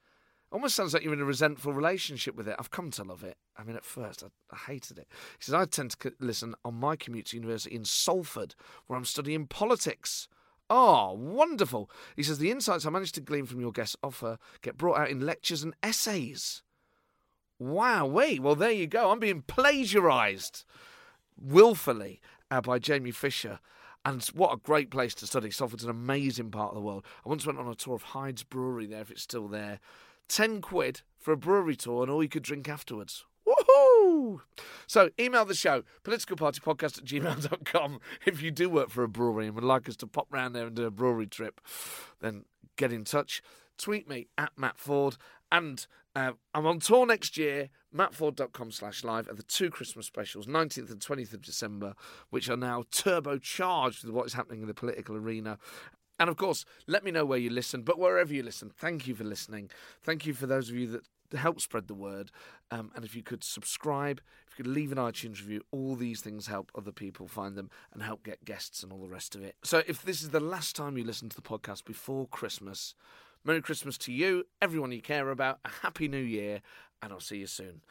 [0.52, 2.58] Almost sounds like you're in a resentful relationship with it.
[2.60, 3.38] I've come to love it.
[3.58, 5.08] I mean, at first, I, I hated it.
[5.38, 8.56] He says, I tend to c- listen on my commute to university in Salford,
[8.88, 10.28] where I'm studying politics.
[10.70, 11.90] Oh, wonderful.
[12.16, 15.10] He says, The insights I managed to glean from your guest offer get brought out
[15.10, 16.64] in lectures and essays.
[17.58, 18.42] Wow, wait.
[18.42, 19.12] Well, there you go.
[19.12, 20.66] I'm being plagiarised
[21.40, 23.60] willfully uh, by Jamie Fisher.
[24.04, 25.52] And what a great place to study.
[25.52, 27.06] Salford's an amazing part of the world.
[27.26, 29.80] I once went on a tour of Hydes Brewery there, if it's still there.
[30.28, 33.26] 10 quid for a brewery tour and all you could drink afterwards.
[33.48, 34.42] Woohoo!
[34.88, 38.00] So email the show, politicalpartypodcast at gmail.com.
[38.26, 40.68] If you do work for a brewery and would like us to pop round there
[40.68, 41.62] and do a brewery trip,
[42.22, 42.46] then
[42.78, 43.42] get in touch.
[43.78, 45.18] Tweet me at Matt Forde
[45.52, 50.46] And uh, I'm on tour next year, mattforde.com slash live, at the two Christmas specials,
[50.46, 51.94] 19th and 20th of December,
[52.30, 55.58] which are now turbocharged with what is happening in the political arena.
[56.20, 59.16] And of course, let me know where you listen, but wherever you listen, thank you
[59.16, 59.72] for listening.
[60.04, 61.06] Thank you for those of you that
[61.38, 62.30] help spread the word.
[62.72, 66.22] Um, and if you could subscribe, if you could leave an iTunes review, all these
[66.22, 69.44] things help other people find them and help get guests and all the rest of
[69.44, 69.56] it.
[69.64, 72.96] So if this is the last time you listen to the podcast before Christmas,
[73.44, 76.62] Merry Christmas to you, everyone you care about, a Happy New Year,
[77.02, 77.82] and I'll see you soon.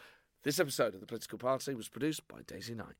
[0.44, 2.94] This episode of The Political Party was produced by Daisy Knight.